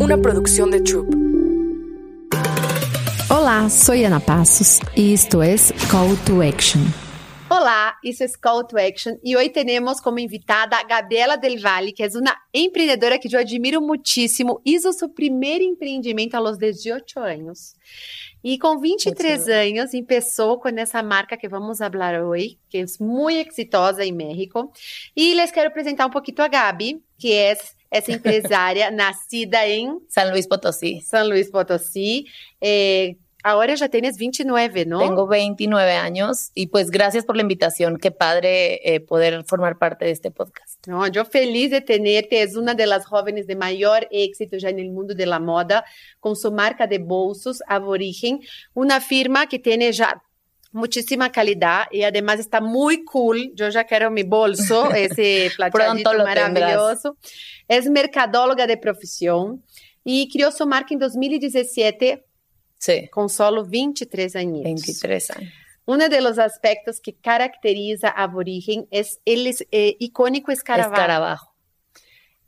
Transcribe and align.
una 0.00 0.16
producción 0.16 0.70
de 0.70 0.80
Troop. 0.80 1.14
Hola, 3.28 3.68
soy 3.68 4.04
Ana 4.04 4.20
Pasos 4.20 4.80
y 4.94 5.14
esto 5.14 5.42
es 5.42 5.72
Call 5.90 6.16
to 6.24 6.42
Action. 6.42 6.82
Olá, 7.48 7.96
isso 8.02 8.24
é 8.24 8.28
Call 8.40 8.66
to 8.66 8.76
Action 8.76 9.16
e 9.22 9.36
hoje 9.36 9.50
temos 9.50 10.00
como 10.00 10.18
invitada 10.18 10.76
a 10.76 10.82
Gabriela 10.82 11.36
Del 11.36 11.60
Valle, 11.60 11.92
que 11.92 12.02
é 12.02 12.08
uma 12.08 12.36
empreendedora 12.52 13.18
que 13.18 13.34
eu 13.34 13.38
admiro 13.38 13.80
muitíssimo. 13.80 14.60
Hizo 14.64 14.92
seu 14.92 15.08
primeiro 15.08 15.62
empreendimento 15.62 16.34
aos 16.34 16.58
18 16.58 17.20
anos. 17.20 17.74
E 18.42 18.58
com 18.58 18.78
23 18.78 19.48
anos, 19.48 19.90
começou 19.92 20.58
com 20.58 20.68
essa 20.68 21.02
marca 21.02 21.36
que 21.36 21.48
vamos 21.48 21.78
falar 21.78 22.20
hoje, 22.22 22.58
que 22.68 22.78
é 22.78 22.84
muito 23.00 23.50
exitosa 23.50 24.04
em 24.04 24.12
México. 24.12 24.70
E 25.16 25.32
les 25.34 25.50
quero 25.50 25.68
apresentar 25.68 26.06
um 26.06 26.10
pouquinho 26.10 26.42
a 26.42 26.48
Gabi, 26.48 27.02
que 27.16 27.32
é 27.32 27.56
essa 27.90 28.12
empresária 28.12 28.90
nascida 28.92 29.66
em 29.66 30.00
San 30.08 30.30
Luis 30.30 30.46
Potosí. 30.46 31.00
San 31.02 31.28
Luis 31.28 31.50
Potosí. 31.50 32.26
Eh, 32.60 33.16
Ahora 33.46 33.74
ya 33.74 33.90
tienes 33.90 34.16
29, 34.16 34.86
¿no? 34.86 35.00
Tengo 35.00 35.26
29 35.26 35.92
años 35.92 36.50
y 36.54 36.68
pues 36.68 36.90
gracias 36.90 37.26
por 37.26 37.36
la 37.36 37.42
invitación. 37.42 37.98
Qué 37.98 38.10
padre 38.10 38.80
eh, 38.94 39.00
poder 39.00 39.44
formar 39.44 39.76
parte 39.76 40.06
de 40.06 40.12
este 40.12 40.30
podcast. 40.30 40.86
No, 40.86 41.06
yo 41.08 41.26
feliz 41.26 41.70
de 41.70 41.82
tenerte. 41.82 42.40
Es 42.40 42.56
una 42.56 42.72
de 42.72 42.86
las 42.86 43.04
jóvenes 43.04 43.46
de 43.46 43.54
mayor 43.54 44.08
éxito 44.10 44.56
ya 44.56 44.70
en 44.70 44.78
el 44.78 44.90
mundo 44.90 45.14
de 45.14 45.26
la 45.26 45.40
moda 45.40 45.84
con 46.20 46.36
su 46.36 46.50
marca 46.52 46.86
de 46.86 46.96
bolsos 46.96 47.62
Aborigen, 47.66 48.40
una 48.72 48.98
firma 49.02 49.46
que 49.46 49.58
tiene 49.58 49.92
ya 49.92 50.22
muchísima 50.74 51.30
calidad 51.32 51.84
y 51.90 52.02
además 52.02 52.40
está 52.40 52.60
muy 52.60 53.04
cool. 53.04 53.52
Yo 53.54 53.68
ya 53.70 53.84
quiero 53.84 54.10
mi 54.10 54.22
bolso, 54.24 54.90
ese 54.94 55.50
plateadito 55.56 56.12
maravilloso. 56.18 57.16
Es 57.68 57.88
mercadóloga 57.88 58.66
de 58.66 58.76
profesión 58.76 59.64
y 60.04 60.28
creó 60.30 60.50
su 60.50 60.66
marca 60.66 60.92
en 60.92 61.00
2017 61.00 62.26
Sí. 62.78 63.08
com 63.08 63.28
solo 63.30 63.64
23 63.64 64.36
años. 64.36 64.62
23 64.62 65.30
años. 65.30 65.52
Uno 65.86 66.08
de 66.08 66.20
los 66.20 66.38
aspectos 66.38 67.00
que 67.00 67.14
caracteriza 67.14 68.08
a 68.08 68.24
Aborigen 68.24 68.86
es 68.90 69.20
el 69.24 69.46
eh, 69.70 69.96
icónico 69.98 70.50
escarabajo, 70.52 70.94
Escarabajo. 70.94 71.54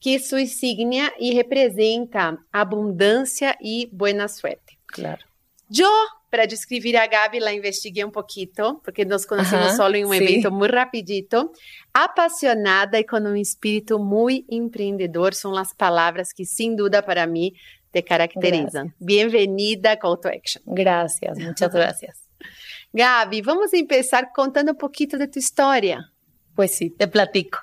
que 0.01 0.17
es 0.17 0.29
su 0.29 0.37
insignia 0.39 1.13
y 1.19 1.37
representa 1.37 2.39
abundancia 2.53 3.57
y 3.61 3.89
buena 3.93 4.29
suerte. 4.29 4.79
Claro. 4.87 5.25
Yo, 5.69 5.91
para 6.37 6.47
descrever 6.47 6.99
a 6.99 7.07
Gabi, 7.07 7.41
la 7.41 7.55
investiguei 7.55 8.05
um 8.05 8.11
pouquinho, 8.11 8.79
porque 8.85 9.07
nos 9.07 9.25
conhecemos 9.25 9.69
Ajá, 9.69 9.77
solo 9.77 9.97
em 9.97 10.05
um 10.05 10.13
sí. 10.13 10.17
evento 10.19 10.53
muito 10.53 10.75
rapidito. 10.75 11.51
Apasionada 11.95 12.99
e 12.99 13.05
com 13.05 13.17
um 13.17 13.35
espírito 13.35 13.99
muito 13.99 14.47
empreendedor 14.55 15.33
são 15.33 15.57
as 15.57 15.73
palavras 15.73 16.35
que, 16.35 16.45
sem 16.45 16.77
dúvida, 16.77 17.03
para 17.03 17.27
mim, 17.27 17.55
te 17.91 18.03
caracterizam. 18.03 18.93
Bem-vinda 19.01 19.93
a 19.93 19.97
Call 19.97 20.19
to 20.19 20.29
Action. 20.29 20.63
Gracias, 20.67 21.39
muchas 21.39 21.71
gracias. 21.73 22.19
Gabi, 22.93 23.41
vamos 23.41 23.73
empezar 23.73 24.31
contando 24.35 24.73
un 24.73 24.79
poquito 24.79 25.17
de 25.17 25.29
tu 25.29 25.39
historia. 25.39 26.13
Pues 26.55 26.77
sí, 26.77 26.91
te 26.91 27.09
platico. 27.09 27.61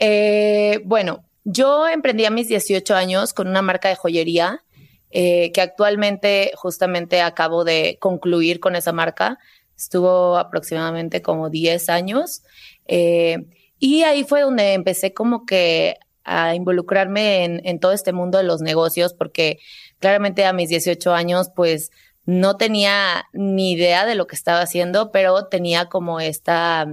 Eh, 0.00 0.80
bueno, 0.84 1.22
yo 1.44 1.86
emprendí 1.86 2.24
a 2.24 2.30
mis 2.30 2.48
18 2.48 2.92
años 2.92 3.32
con 3.32 3.46
una 3.46 3.62
marca 3.62 3.88
de 3.88 3.94
joyería 3.94 4.64
eh, 5.10 5.52
que 5.52 5.60
actualmente 5.60 6.52
justamente 6.56 7.20
acabo 7.20 7.64
de 7.64 7.98
concluir 8.00 8.60
con 8.60 8.76
esa 8.76 8.92
marca. 8.92 9.38
Estuvo 9.76 10.36
aproximadamente 10.38 11.22
como 11.22 11.50
10 11.50 11.88
años. 11.88 12.42
eh, 12.86 13.38
y 13.80 14.02
ahí 14.02 14.24
fue 14.24 14.42
donde 14.42 14.74
empecé 14.74 15.14
como 15.14 15.46
que 15.46 15.96
a 16.24 16.54
involucrarme 16.54 17.44
en, 17.44 17.80
todo 17.80 17.92
este 17.92 18.12
mundo 18.12 18.38
de 18.38 18.44
los 18.44 18.60
negocios, 18.60 19.14
porque 19.14 19.58
claramente 19.98 20.44
a 20.44 20.52
mis 20.52 20.68
18 20.68 21.12
años, 21.14 21.50
pues 21.56 21.90
no 22.26 22.56
tenía 22.56 23.24
ni 23.32 23.72
idea 23.72 24.04
de 24.06 24.14
lo 24.14 24.26
que 24.26 24.36
estaba 24.36 24.60
haciendo, 24.60 25.10
pero 25.12 25.46
tenía 25.46 25.86
como 25.86 26.20
esta 26.20 26.86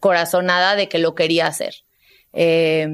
corazonada 0.00 0.76
de 0.76 0.88
que 0.88 0.98
lo 0.98 1.14
quería 1.14 1.46
hacer. 1.46 1.74
Eh, 2.32 2.88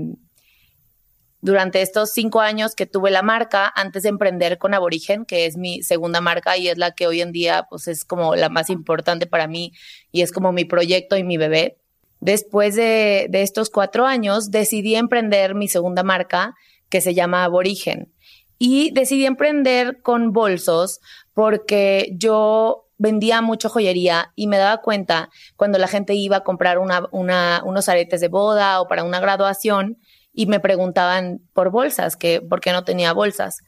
durante 1.47 1.81
estos 1.81 2.11
cinco 2.11 2.41
años 2.41 2.75
que 2.75 2.87
tuve 2.87 3.13
la 3.13 3.23
marca, 3.23 3.73
antes 3.77 4.03
de 4.03 4.09
emprender 4.09 4.59
con 4.59 4.75
Aborigen, 4.75 5.25
que 5.25 5.47
es 5.47 5.57
mi 5.57 5.81
segunda 5.85 6.21
marca 6.21 6.57
y 6.57 6.67
es 6.67 6.77
la 6.77 6.91
que 6.91 7.07
hoy 7.07 7.21
en 7.21 7.31
día 7.31 7.69
pues 7.71 7.87
es 7.87 8.05
como 8.05 8.35
la 8.35 8.49
más 8.49 8.69
importante 8.69 9.29
para 9.29 9.47
mí 9.47 9.73
y 10.11 10.23
es 10.23 10.33
como 10.33 10.51
mi 10.51 10.65
proyecto 10.65 11.17
y 11.17 11.23
mi 11.23 11.37
bebé. 11.37 11.79
Después 12.19 12.75
de, 12.75 13.29
estos 13.31 13.71
cuatro 13.71 14.07
años, 14.07 14.51
decidí 14.51 14.97
emprender 14.97 15.55
mi 15.55 15.69
segunda 15.69 16.03
marca 16.03 16.57
que 16.89 17.01
se 17.01 17.15
llama 17.15 17.45
Aborigen. 17.45 18.13
Y 18.59 18.91
decidí 18.91 19.25
emprender 19.25 20.03
con 20.03 20.33
bolsos 20.33 21.01
porque 21.33 22.11
yo 22.17 22.89
vendía 22.99 23.41
mucho 23.41 23.69
joyería 23.69 24.33
y 24.35 24.49
me 24.49 24.59
daba 24.59 24.83
cuenta 24.83 25.31
cuando 25.55 25.79
la 25.79 25.87
gente 25.87 26.15
iba 26.15 26.39
a 26.39 26.45
comprar 26.45 26.79
unos 26.81 27.89
aretes 27.89 28.21
de 28.21 28.29
boda 28.29 28.81
o 28.81 28.89
para 28.89 29.05
una 29.05 29.21
graduación 29.21 29.99
y 30.37 30.47
me 30.47 30.61
preguntaban 30.61 31.41
por 31.55 31.71
bolsas, 31.71 32.17
que 32.17 32.43
por 32.43 32.61
qué 32.61 32.71
no 32.71 32.85
tenía 32.85 33.15
bolsas. 33.15 33.63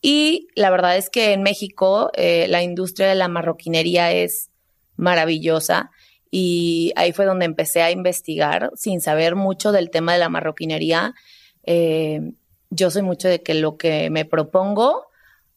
Y 0.00 0.48
la 0.56 0.70
verdad 0.70 0.96
es 0.96 1.10
que 1.10 1.34
en 1.34 1.42
México 1.42 2.10
eh, 2.14 2.46
la 2.48 2.62
industria 2.62 3.06
de 3.08 3.14
la 3.14 3.28
marroquinería 3.28 4.10
es 4.10 4.50
maravillosa 4.96 5.90
y 6.30 6.92
ahí 6.96 7.12
fue 7.12 7.26
donde 7.26 7.44
empecé 7.44 7.82
a 7.82 7.90
investigar 7.90 8.70
sin 8.74 9.02
saber 9.02 9.36
mucho 9.36 9.70
del 9.70 9.90
tema 9.90 10.14
de 10.14 10.18
la 10.18 10.30
marroquinería. 10.30 11.14
Eh, 11.62 12.32
yo 12.70 12.90
soy 12.90 13.02
mucho 13.02 13.28
de 13.28 13.42
que 13.42 13.52
lo 13.52 13.76
que 13.76 14.08
me 14.08 14.24
propongo 14.24 15.06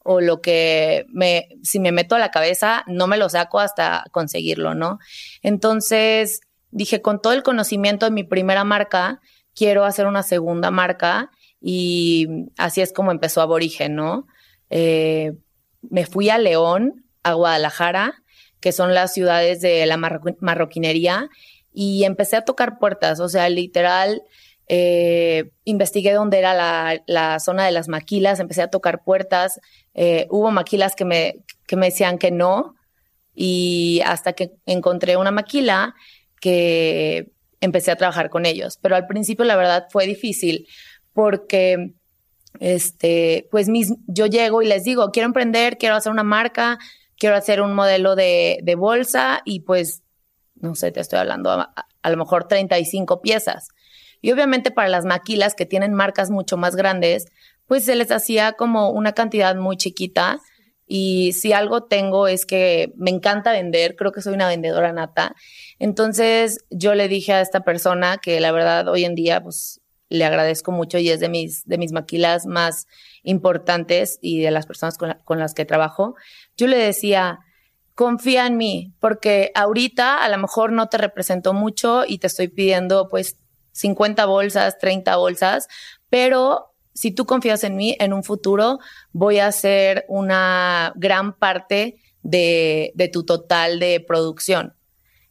o 0.04 0.20
lo 0.20 0.42
que 0.42 1.06
me, 1.08 1.48
si 1.62 1.80
me 1.80 1.92
meto 1.92 2.14
a 2.14 2.18
la 2.18 2.30
cabeza, 2.30 2.84
no 2.86 3.06
me 3.06 3.16
lo 3.16 3.30
saco 3.30 3.58
hasta 3.58 4.04
conseguirlo, 4.12 4.74
¿no? 4.74 4.98
Entonces 5.42 6.42
dije, 6.70 7.00
con 7.00 7.22
todo 7.22 7.32
el 7.32 7.42
conocimiento 7.42 8.04
de 8.04 8.12
mi 8.12 8.24
primera 8.24 8.64
marca, 8.64 9.20
quiero 9.58 9.84
hacer 9.84 10.06
una 10.06 10.22
segunda 10.22 10.70
marca 10.70 11.30
y 11.60 12.28
así 12.56 12.80
es 12.80 12.92
como 12.92 13.10
empezó 13.10 13.40
Aborigen, 13.40 13.96
¿no? 13.96 14.26
Eh, 14.70 15.32
me 15.82 16.06
fui 16.06 16.30
a 16.30 16.38
León, 16.38 17.04
a 17.24 17.32
Guadalajara, 17.32 18.22
que 18.60 18.72
son 18.72 18.94
las 18.94 19.12
ciudades 19.12 19.60
de 19.60 19.84
la 19.86 19.96
marro- 19.96 20.36
marroquinería, 20.40 21.28
y 21.72 22.04
empecé 22.04 22.36
a 22.36 22.44
tocar 22.44 22.78
puertas, 22.78 23.20
o 23.20 23.28
sea, 23.28 23.48
literal, 23.48 24.22
eh, 24.68 25.50
investigué 25.64 26.12
dónde 26.12 26.38
era 26.38 26.54
la, 26.54 27.02
la 27.06 27.40
zona 27.40 27.64
de 27.66 27.72
las 27.72 27.88
maquilas, 27.88 28.40
empecé 28.40 28.62
a 28.62 28.70
tocar 28.70 29.02
puertas, 29.04 29.60
eh, 29.94 30.26
hubo 30.30 30.50
maquilas 30.50 30.94
que 30.94 31.04
me, 31.04 31.44
que 31.66 31.76
me 31.76 31.86
decían 31.86 32.18
que 32.18 32.30
no, 32.30 32.74
y 33.34 34.00
hasta 34.04 34.32
que 34.32 34.52
encontré 34.66 35.16
una 35.16 35.30
maquila 35.30 35.94
que 36.40 37.30
empecé 37.60 37.90
a 37.90 37.96
trabajar 37.96 38.30
con 38.30 38.46
ellos. 38.46 38.78
Pero 38.80 38.96
al 38.96 39.06
principio 39.06 39.44
la 39.44 39.56
verdad 39.56 39.86
fue 39.90 40.06
difícil 40.06 40.66
porque 41.12 41.94
este, 42.60 43.48
pues 43.50 43.68
mis, 43.68 43.94
yo 44.06 44.26
llego 44.26 44.62
y 44.62 44.66
les 44.66 44.84
digo, 44.84 45.10
quiero 45.10 45.26
emprender, 45.26 45.78
quiero 45.78 45.94
hacer 45.94 46.12
una 46.12 46.24
marca, 46.24 46.78
quiero 47.16 47.36
hacer 47.36 47.60
un 47.60 47.74
modelo 47.74 48.16
de, 48.16 48.58
de 48.62 48.74
bolsa 48.74 49.42
y 49.44 49.60
pues, 49.60 50.02
no 50.56 50.74
sé, 50.74 50.92
te 50.92 51.00
estoy 51.00 51.18
hablando 51.18 51.50
a, 51.50 51.72
a 52.02 52.10
lo 52.10 52.16
mejor 52.16 52.48
35 52.48 53.20
piezas. 53.20 53.68
Y 54.20 54.32
obviamente 54.32 54.70
para 54.70 54.88
las 54.88 55.04
maquilas 55.04 55.54
que 55.54 55.66
tienen 55.66 55.94
marcas 55.94 56.30
mucho 56.30 56.56
más 56.56 56.74
grandes, 56.74 57.26
pues 57.66 57.84
se 57.84 57.94
les 57.94 58.10
hacía 58.10 58.52
como 58.52 58.90
una 58.90 59.12
cantidad 59.12 59.54
muy 59.54 59.76
chiquita. 59.76 60.40
Y 60.88 61.32
si 61.34 61.52
algo 61.52 61.84
tengo 61.84 62.26
es 62.26 62.46
que 62.46 62.92
me 62.96 63.10
encanta 63.10 63.52
vender, 63.52 63.94
creo 63.94 64.10
que 64.10 64.22
soy 64.22 64.34
una 64.34 64.48
vendedora 64.48 64.92
nata. 64.92 65.36
Entonces 65.78 66.64
yo 66.70 66.94
le 66.94 67.08
dije 67.08 67.34
a 67.34 67.42
esta 67.42 67.60
persona 67.60 68.16
que 68.16 68.40
la 68.40 68.52
verdad 68.52 68.88
hoy 68.88 69.04
en 69.04 69.14
día 69.14 69.42
pues 69.42 69.80
le 70.08 70.24
agradezco 70.24 70.72
mucho 70.72 70.98
y 70.98 71.10
es 71.10 71.20
de 71.20 71.28
mis, 71.28 71.64
de 71.66 71.76
mis 71.76 71.92
maquilas 71.92 72.46
más 72.46 72.86
importantes 73.22 74.18
y 74.22 74.40
de 74.40 74.50
las 74.50 74.66
personas 74.66 74.96
con, 74.96 75.18
con 75.24 75.38
las 75.38 75.52
que 75.52 75.66
trabajo. 75.66 76.14
Yo 76.56 76.66
le 76.66 76.78
decía, 76.78 77.40
confía 77.94 78.46
en 78.46 78.56
mí, 78.56 78.94
porque 79.00 79.50
ahorita 79.54 80.24
a 80.24 80.28
lo 80.30 80.38
mejor 80.38 80.72
no 80.72 80.88
te 80.88 80.96
represento 80.96 81.52
mucho 81.52 82.04
y 82.06 82.18
te 82.18 82.28
estoy 82.28 82.48
pidiendo 82.48 83.08
pues 83.08 83.36
50 83.72 84.24
bolsas, 84.24 84.78
30 84.78 85.16
bolsas, 85.16 85.68
pero 86.08 86.72
si 86.98 87.12
tú 87.12 87.26
confías 87.26 87.62
en 87.62 87.76
mí, 87.76 87.94
en 88.00 88.12
un 88.12 88.24
futuro 88.24 88.80
voy 89.12 89.38
a 89.38 89.52
ser 89.52 90.04
una 90.08 90.92
gran 90.96 91.32
parte 91.38 92.00
de, 92.24 92.90
de 92.96 93.06
tu 93.06 93.24
total 93.24 93.78
de 93.78 94.00
producción. 94.00 94.74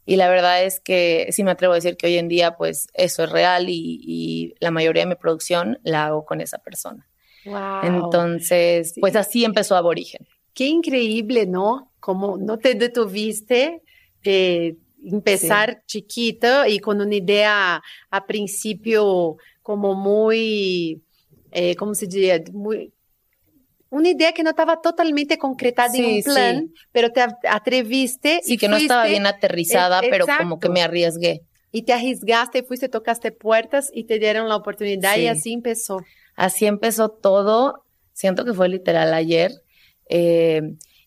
Y 0.05 0.15
la 0.15 0.29
verdad 0.29 0.63
es 0.63 0.79
que 0.79 1.27
sí 1.31 1.43
me 1.43 1.51
atrevo 1.51 1.73
a 1.73 1.75
decir 1.75 1.97
que 1.97 2.07
hoy 2.07 2.17
en 2.17 2.29
día 2.29 2.55
pues 2.55 2.87
eso 2.93 3.25
es 3.25 3.29
real 3.29 3.67
y, 3.67 3.99
y 4.01 4.55
la 4.61 4.71
mayoría 4.71 5.03
de 5.03 5.09
mi 5.09 5.15
producción 5.15 5.77
la 5.83 6.05
hago 6.05 6.23
con 6.23 6.39
esa 6.39 6.59
persona. 6.59 7.05
Wow. 7.43 7.81
Entonces, 7.83 8.93
pues 9.01 9.17
así 9.17 9.43
empezó 9.43 9.75
Aborigen. 9.75 10.25
Qué 10.53 10.67
increíble, 10.67 11.47
¿no? 11.47 11.91
Como 11.99 12.37
no 12.37 12.59
te 12.59 12.75
detuviste 12.75 13.81
de 14.23 14.77
empezar 15.03 15.83
chiquito 15.85 16.65
y 16.65 16.79
con 16.79 17.01
una 17.01 17.15
idea 17.15 17.83
a 18.09 18.25
principio 18.25 19.35
como 19.61 19.95
muy, 19.95 21.03
eh, 21.51 21.75
¿cómo 21.75 21.95
se? 21.95 22.07
Muy 22.53 22.93
una 23.89 24.09
idea 24.09 24.33
que 24.33 24.43
no 24.43 24.49
estaba 24.49 24.81
totalmente 24.81 25.37
concretada 25.37 25.95
en 25.95 26.05
un 26.05 26.23
plan, 26.23 26.73
pero 26.91 27.11
te 27.11 27.21
atreviste. 27.21 28.41
Sí, 28.43 28.57
que 28.57 28.67
no 28.67 28.77
estaba 28.77 29.05
bien 29.05 29.25
aterrizada, 29.25 30.01
pero 30.01 30.25
como 30.37 30.59
que 30.59 30.69
me 30.69 30.81
arriesgué. 30.81 31.43
Y 31.71 31.83
te 31.83 31.93
arriesgaste, 31.93 32.63
fuiste, 32.63 32.89
tocaste 32.89 33.31
puertas 33.31 33.89
y 33.93 34.05
te 34.05 34.19
dieron 34.19 34.49
la 34.49 34.55
oportunidad 34.55 35.17
y 35.17 35.27
así 35.27 35.53
empezó. 35.53 35.99
Así 36.35 36.65
empezó 36.65 37.09
todo. 37.09 37.85
Siento 38.13 38.45
que 38.45 38.53
fue 38.53 38.67
literal 38.69 39.13
ayer. 39.13 39.51
Eh, 40.09 40.61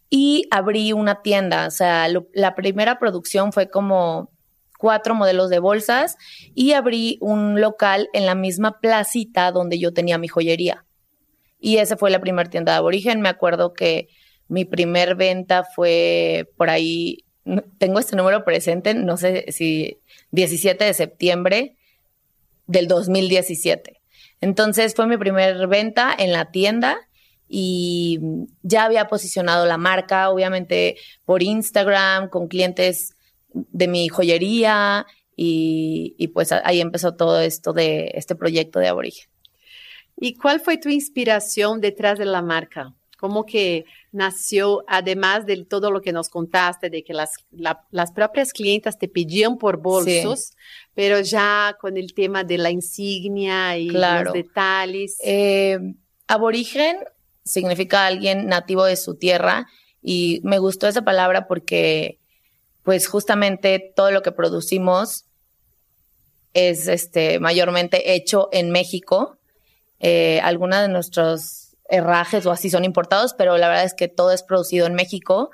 y 0.08 0.46
abrí 0.50 0.92
una 0.92 1.22
tienda. 1.22 1.66
O 1.66 1.70
sea, 1.70 2.08
la 2.32 2.54
primera 2.54 2.98
producción 2.98 3.52
fue 3.52 3.68
como 3.68 4.30
cuatro 4.80 5.14
modelos 5.14 5.50
de 5.50 5.58
bolsas 5.58 6.16
y 6.54 6.72
abrí 6.72 7.18
un 7.20 7.60
local 7.60 8.08
en 8.14 8.24
la 8.24 8.34
misma 8.34 8.80
placita 8.80 9.52
donde 9.52 9.78
yo 9.78 9.92
tenía 9.92 10.16
mi 10.16 10.26
joyería. 10.26 10.86
Y 11.60 11.76
esa 11.76 11.98
fue 11.98 12.10
la 12.10 12.20
primera 12.20 12.48
tienda 12.48 12.72
de 12.72 12.78
aborigen. 12.78 13.20
Me 13.20 13.28
acuerdo 13.28 13.74
que 13.74 14.08
mi 14.48 14.64
primer 14.64 15.16
venta 15.16 15.64
fue 15.64 16.50
por 16.56 16.70
ahí, 16.70 17.26
tengo 17.76 17.98
este 17.98 18.16
número 18.16 18.42
presente, 18.42 18.94
no 18.94 19.18
sé 19.18 19.44
si 19.48 20.00
17 20.30 20.82
de 20.82 20.94
septiembre 20.94 21.76
del 22.66 22.88
2017. 22.88 24.00
Entonces 24.40 24.94
fue 24.94 25.06
mi 25.06 25.18
primer 25.18 25.66
venta 25.66 26.14
en 26.18 26.32
la 26.32 26.50
tienda 26.50 26.96
y 27.46 28.18
ya 28.62 28.84
había 28.84 29.08
posicionado 29.08 29.66
la 29.66 29.76
marca, 29.76 30.30
obviamente 30.30 30.96
por 31.26 31.42
Instagram, 31.42 32.30
con 32.30 32.48
clientes 32.48 33.14
de 33.52 33.88
mi 33.88 34.08
joyería 34.08 35.06
y, 35.36 36.28
pues 36.34 36.52
ahí 36.52 36.80
empezó 36.82 37.14
todo 37.14 37.40
esto 37.40 37.72
de 37.72 38.10
este 38.14 38.34
proyecto 38.34 38.78
de 38.78 38.88
aborigen. 38.88 39.30
¿Y 40.16 40.34
cuál 40.34 40.60
fue 40.60 40.76
tu 40.76 40.90
inspiración 40.90 41.80
detrás 41.80 42.18
de 42.18 42.26
la 42.26 42.42
marca? 42.42 42.94
¿Cómo 43.18 43.46
que 43.46 43.86
nació, 44.12 44.84
además 44.86 45.46
de 45.46 45.64
todo 45.64 45.90
lo 45.90 46.02
que 46.02 46.12
nos 46.12 46.28
contaste, 46.28 46.90
de 46.90 47.02
que 47.02 47.14
las, 47.14 47.32
las 47.90 48.12
propias 48.12 48.52
clientas 48.52 48.98
te 48.98 49.08
pedían 49.08 49.56
por 49.56 49.78
bolsos, 49.78 50.52
pero 50.94 51.20
ya 51.20 51.76
con 51.80 51.96
el 51.96 52.12
tema 52.12 52.44
de 52.44 52.58
la 52.58 52.70
insignia 52.70 53.78
y 53.78 53.88
los 53.88 54.32
detalles? 54.34 55.16
Eh, 55.24 55.78
aborigen 56.26 56.98
significa 57.44 58.06
alguien 58.06 58.46
nativo 58.46 58.84
de 58.84 58.96
su 58.96 59.16
tierra 59.16 59.66
y 60.02 60.40
me 60.44 60.58
gustó 60.58 60.86
esa 60.86 61.02
palabra 61.02 61.46
porque 61.46 62.19
pues 62.82 63.06
justamente 63.08 63.92
todo 63.94 64.10
lo 64.10 64.22
que 64.22 64.32
producimos 64.32 65.26
es 66.54 66.88
este, 66.88 67.38
mayormente 67.38 68.14
hecho 68.14 68.48
en 68.52 68.70
México. 68.70 69.38
Eh, 69.98 70.40
algunos 70.42 70.80
de 70.80 70.88
nuestros 70.88 71.76
herrajes 71.88 72.46
o 72.46 72.50
así 72.50 72.70
son 72.70 72.84
importados, 72.84 73.34
pero 73.34 73.58
la 73.58 73.68
verdad 73.68 73.84
es 73.84 73.94
que 73.94 74.08
todo 74.08 74.32
es 74.32 74.42
producido 74.42 74.86
en 74.86 74.94
México 74.94 75.50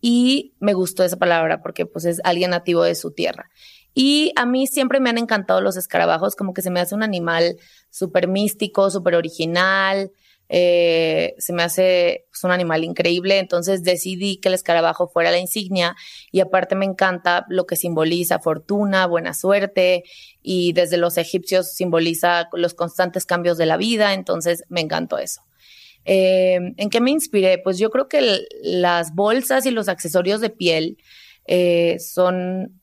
y 0.00 0.54
me 0.60 0.74
gustó 0.74 1.02
esa 1.02 1.16
palabra 1.16 1.60
porque 1.62 1.86
pues 1.86 2.04
es 2.04 2.20
alguien 2.24 2.50
nativo 2.50 2.82
de 2.82 2.94
su 2.94 3.12
tierra. 3.12 3.50
Y 3.94 4.32
a 4.36 4.46
mí 4.46 4.66
siempre 4.66 5.00
me 5.00 5.10
han 5.10 5.18
encantado 5.18 5.60
los 5.60 5.76
escarabajos, 5.76 6.36
como 6.36 6.54
que 6.54 6.62
se 6.62 6.70
me 6.70 6.78
hace 6.78 6.94
un 6.94 7.02
animal 7.02 7.56
súper 7.90 8.28
místico, 8.28 8.90
súper 8.90 9.16
original, 9.16 10.12
eh, 10.48 11.34
se 11.38 11.52
me 11.52 11.62
hace 11.62 12.26
pues, 12.30 12.44
un 12.44 12.50
animal 12.50 12.84
increíble, 12.84 13.38
entonces 13.38 13.82
decidí 13.82 14.38
que 14.38 14.48
el 14.48 14.54
escarabajo 14.54 15.08
fuera 15.08 15.30
la 15.30 15.38
insignia 15.38 15.94
y 16.32 16.40
aparte 16.40 16.74
me 16.74 16.86
encanta 16.86 17.44
lo 17.48 17.66
que 17.66 17.76
simboliza 17.76 18.38
fortuna, 18.38 19.06
buena 19.06 19.34
suerte 19.34 20.04
y 20.42 20.72
desde 20.72 20.96
los 20.96 21.18
egipcios 21.18 21.72
simboliza 21.72 22.48
los 22.52 22.74
constantes 22.74 23.26
cambios 23.26 23.58
de 23.58 23.66
la 23.66 23.76
vida, 23.76 24.14
entonces 24.14 24.64
me 24.68 24.80
encantó 24.80 25.18
eso. 25.18 25.42
Eh, 26.04 26.58
¿En 26.76 26.88
qué 26.88 27.00
me 27.00 27.10
inspiré? 27.10 27.58
Pues 27.58 27.78
yo 27.78 27.90
creo 27.90 28.08
que 28.08 28.46
las 28.62 29.14
bolsas 29.14 29.66
y 29.66 29.70
los 29.70 29.88
accesorios 29.88 30.40
de 30.40 30.48
piel 30.48 30.96
eh, 31.46 31.98
son 31.98 32.80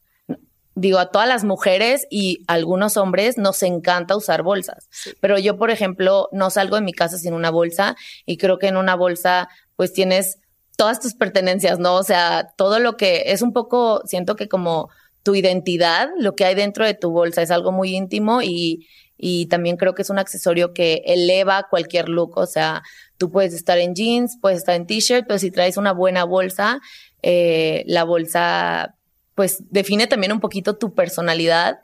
digo, 0.75 0.99
a 0.99 1.09
todas 1.09 1.27
las 1.27 1.43
mujeres 1.43 2.05
y 2.09 2.43
algunos 2.47 2.97
hombres 2.97 3.37
nos 3.37 3.63
encanta 3.63 4.15
usar 4.15 4.43
bolsas. 4.43 4.89
Pero 5.21 5.39
yo, 5.39 5.57
por 5.57 5.71
ejemplo, 5.71 6.27
no 6.31 6.49
salgo 6.49 6.75
de 6.75 6.81
mi 6.81 6.91
casa 6.91 7.17
sin 7.17 7.33
una 7.33 7.49
bolsa 7.49 7.95
y 8.25 8.37
creo 8.37 8.59
que 8.59 8.67
en 8.67 8.77
una 8.77 8.95
bolsa 8.95 9.47
pues 9.75 9.93
tienes 9.93 10.39
todas 10.77 10.99
tus 10.99 11.13
pertenencias, 11.15 11.79
¿no? 11.79 11.95
O 11.95 12.03
sea, 12.03 12.49
todo 12.57 12.79
lo 12.79 12.97
que 12.97 13.23
es 13.27 13.41
un 13.41 13.53
poco, 13.53 14.01
siento 14.05 14.35
que 14.35 14.49
como 14.49 14.89
tu 15.23 15.33
identidad, 15.33 16.09
lo 16.19 16.35
que 16.35 16.45
hay 16.45 16.55
dentro 16.55 16.85
de 16.85 16.93
tu 16.93 17.11
bolsa 17.11 17.41
es 17.41 17.51
algo 17.51 17.71
muy 17.71 17.95
íntimo 17.95 18.41
y, 18.41 18.87
y 19.17 19.47
también 19.47 19.77
creo 19.77 19.95
que 19.95 20.01
es 20.01 20.09
un 20.09 20.19
accesorio 20.19 20.73
que 20.73 21.01
eleva 21.05 21.67
cualquier 21.69 22.09
look, 22.09 22.37
o 22.37 22.45
sea, 22.45 22.83
tú 23.17 23.31
puedes 23.31 23.53
estar 23.53 23.77
en 23.77 23.95
jeans, 23.95 24.37
puedes 24.41 24.59
estar 24.59 24.75
en 24.75 24.85
t-shirt, 24.85 25.25
pero 25.27 25.39
si 25.39 25.51
traes 25.51 25.77
una 25.77 25.93
buena 25.93 26.25
bolsa, 26.25 26.79
eh, 27.21 27.83
la 27.87 28.03
bolsa 28.03 28.95
pues 29.35 29.63
define 29.69 30.07
también 30.07 30.31
un 30.31 30.39
poquito 30.39 30.77
tu 30.77 30.93
personalidad 30.93 31.79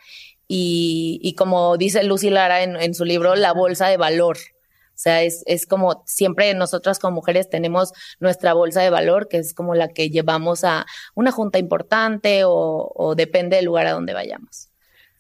y, 0.54 1.34
como 1.38 1.78
dice 1.78 2.04
Lucy 2.04 2.30
Lara 2.30 2.62
en, 2.62 2.94
su 2.94 3.06
libro, 3.06 3.36
la 3.36 3.54
bolsa 3.54 3.88
de 3.88 3.96
valor. 3.96 4.38
O 4.38 4.98
sea, 5.02 5.24
es, 5.24 5.44
es 5.46 5.66
como 5.66 6.04
siempre 6.06 6.54
nosotras 6.54 7.00
como 7.00 7.16
mujeres 7.16 7.50
tenemos 7.50 7.94
nuestra 8.20 8.54
bolsa 8.54 8.82
de 8.82 8.90
valor, 8.90 9.30
que 9.30 9.38
es 9.38 9.54
como 9.54 9.76
la 9.76 9.88
que 9.88 10.10
llevamos 10.10 10.66
a 10.66 10.86
una 11.16 11.32
junta 11.32 11.58
importante 11.58 12.44
o, 12.44 12.92
o 12.94 13.16
depende 13.16 13.56
del 13.56 13.66
lugar 13.66 13.88
a 13.88 13.94
donde 13.94 14.14
vayamos. 14.14 14.71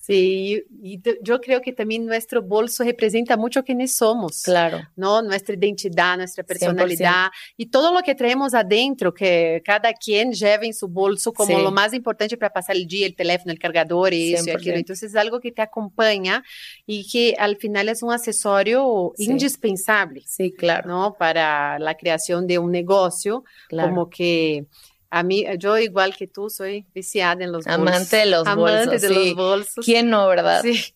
Sí, 0.01 0.63
y 0.81 0.99
yo 1.21 1.39
creo 1.39 1.61
que 1.61 1.73
también 1.73 2.07
nuestro 2.07 2.41
bolso 2.41 2.83
representa 2.83 3.37
mucho 3.37 3.63
quiénes 3.63 3.95
somos. 3.95 4.41
Claro. 4.41 4.81
¿no? 4.95 5.21
Nuestra 5.21 5.53
identidad, 5.53 6.17
nuestra 6.17 6.43
personalidad 6.43 7.27
y 7.55 7.67
todo 7.67 7.93
lo 7.93 8.01
que 8.01 8.15
traemos 8.15 8.55
adentro, 8.55 9.13
que 9.13 9.61
cada 9.63 9.93
quien 9.93 10.31
lleva 10.31 10.65
en 10.65 10.73
su 10.73 10.87
bolso 10.87 11.31
como 11.31 11.59
lo 11.59 11.71
más 11.71 11.93
importante 11.93 12.35
para 12.35 12.51
pasar 12.51 12.75
el 12.75 12.87
día, 12.87 13.05
el 13.05 13.15
teléfono, 13.15 13.51
el 13.51 13.59
cargador 13.59 14.11
y 14.11 14.33
eso 14.33 14.49
y 14.49 14.49
aquello. 14.49 14.73
Entonces 14.73 15.11
es 15.11 15.15
algo 15.15 15.39
que 15.39 15.51
te 15.51 15.61
acompaña 15.61 16.43
y 16.87 17.07
que 17.07 17.35
al 17.37 17.57
final 17.57 17.87
es 17.87 18.01
un 18.01 18.11
accesorio 18.11 19.13
indispensable. 19.19 20.23
Sí, 20.25 20.51
claro. 20.51 20.89
¿no? 20.89 21.15
Para 21.17 21.77
la 21.77 21.95
creación 21.95 22.47
de 22.47 22.57
un 22.57 22.71
negocio, 22.71 23.43
como 23.69 24.09
que 24.09 24.65
a 25.11 25.23
mí, 25.23 25.45
yo 25.59 25.77
igual 25.77 26.15
que 26.15 26.25
tú, 26.25 26.49
soy 26.49 26.87
viciada 26.95 27.43
en 27.43 27.51
los 27.51 27.65
bolsos. 27.65 27.81
Amante 27.81 28.15
de 28.15 28.25
los 28.27 28.47
Amante 28.47 28.97
de 28.97 29.09
los 29.09 29.35
bolsos. 29.35 29.85
¿Quién 29.85 30.09
no, 30.09 30.27
verdad? 30.27 30.61
Sí. 30.63 30.95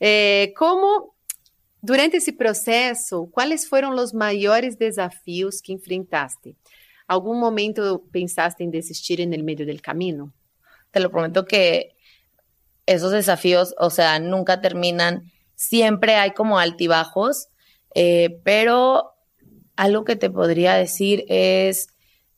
Eh, 0.00 0.52
¿Cómo, 0.56 1.14
durante 1.80 2.16
ese 2.16 2.32
proceso, 2.32 3.28
cuáles 3.30 3.68
fueron 3.68 3.94
los 3.94 4.12
mayores 4.12 4.78
desafíos 4.78 5.62
que 5.62 5.72
enfrentaste? 5.72 6.56
¿Algún 7.06 7.38
momento 7.38 8.02
pensaste 8.10 8.64
en 8.64 8.70
desistir 8.70 9.20
en 9.20 9.32
el 9.32 9.44
medio 9.44 9.64
del 9.64 9.80
camino? 9.80 10.34
Te 10.90 11.00
lo 11.00 11.10
prometo 11.10 11.44
que 11.44 11.94
esos 12.86 13.12
desafíos, 13.12 13.74
o 13.78 13.90
sea, 13.90 14.18
nunca 14.18 14.60
terminan. 14.60 15.30
Siempre 15.54 16.14
hay 16.16 16.32
como 16.32 16.58
altibajos, 16.58 17.48
eh, 17.94 18.40
pero 18.44 19.14
algo 19.76 20.04
que 20.04 20.16
te 20.16 20.30
podría 20.30 20.74
decir 20.74 21.24
es 21.28 21.88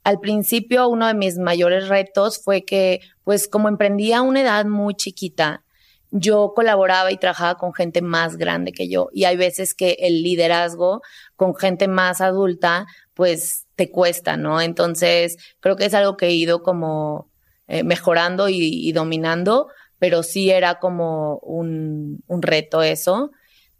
al 0.04 0.20
principio 0.20 0.88
uno 0.88 1.06
de 1.06 1.14
mis 1.14 1.38
mayores 1.38 1.88
retos 1.88 2.42
fue 2.42 2.64
que, 2.64 3.00
pues 3.24 3.48
como 3.48 3.68
emprendía 3.68 4.18
a 4.18 4.22
una 4.22 4.42
edad 4.42 4.64
muy 4.64 4.94
chiquita, 4.94 5.64
yo 6.10 6.52
colaboraba 6.54 7.12
y 7.12 7.18
trabajaba 7.18 7.56
con 7.56 7.74
gente 7.74 8.00
más 8.00 8.36
grande 8.36 8.72
que 8.72 8.88
yo 8.88 9.08
y 9.12 9.24
hay 9.24 9.36
veces 9.36 9.74
que 9.74 9.96
el 10.00 10.22
liderazgo 10.22 11.02
con 11.36 11.54
gente 11.54 11.86
más 11.88 12.20
adulta, 12.20 12.86
pues 13.14 13.66
te 13.76 13.90
cuesta, 13.90 14.36
¿no? 14.36 14.60
Entonces, 14.60 15.36
creo 15.60 15.76
que 15.76 15.84
es 15.84 15.94
algo 15.94 16.16
que 16.16 16.26
he 16.26 16.32
ido 16.32 16.62
como 16.62 17.30
eh, 17.68 17.84
mejorando 17.84 18.48
y, 18.48 18.90
dominando, 18.92 19.68
pero 19.98 20.22
sí 20.22 20.50
era 20.50 20.78
como 20.78 21.38
un, 21.38 22.22
reto 22.28 22.82
eso. 22.82 23.30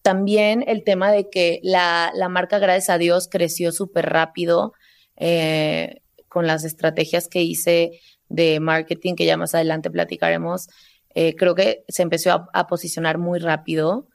También 0.02 0.64
el 0.66 0.84
tema 0.84 1.10
de 1.10 1.30
que 1.30 1.60
la, 1.62 2.12
marca, 2.28 2.58
gracias 2.58 2.90
a 2.90 2.98
Dios, 2.98 3.28
creció 3.30 3.72
súper 3.72 4.10
rápido. 4.10 4.72
Eh, 5.16 6.02
con 6.38 6.46
las 6.46 6.62
estrategias 6.62 7.26
que 7.26 7.42
hice 7.42 7.98
de 8.28 8.60
marketing, 8.60 9.16
que 9.16 9.26
ya 9.26 9.36
más 9.36 9.56
adelante 9.56 9.90
platicaremos, 9.90 10.68
eh, 11.12 11.34
creo 11.34 11.56
que 11.56 11.82
se 11.88 12.02
empezó 12.02 12.48
a, 12.52 12.66
posicionar 12.68 13.18
muy 13.18 13.40
rápido. 13.40 14.06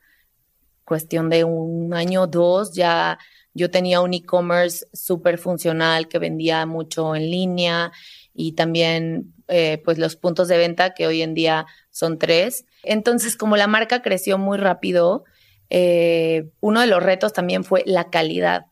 Cuestión 0.86 1.30
de 1.30 1.44
un 1.44 1.94
año 1.94 2.22
o 2.22 2.27
dos, 2.27 2.74
ya 2.74 3.20
yo 3.53 3.70
tenía 3.70 4.00
un 4.00 4.13
e-commerce 4.13 4.86
súper 4.94 5.38
funcional 5.38 6.08
que 6.08 6.18
vendía 6.18 6.65
mucho 6.65 7.13
en 7.13 7.30
línea 7.30 7.92
y 8.34 8.53
también 8.53 9.34
eh, 9.50 9.82
pues 9.84 9.98
los 9.98 10.15
puntos 10.15 10.48
de 10.48 10.58
venta 10.58 10.94
que 10.94 11.08
hoy 11.08 11.24
en 11.24 11.34
día 11.34 11.65
son 11.92 12.20
tres. 12.20 12.65
Entonces, 12.84 13.36
como 13.36 13.58
la 13.58 13.68
marca 13.68 14.01
creció 14.01 14.38
muy 14.38 14.58
rápido, 14.58 15.25
eh, 15.70 16.51
uno 16.62 16.80
de 16.80 16.88
los 16.88 17.03
retos 17.03 17.34
también 17.34 17.65
fue 17.65 17.84
la 17.86 18.10
calidad 18.10 18.68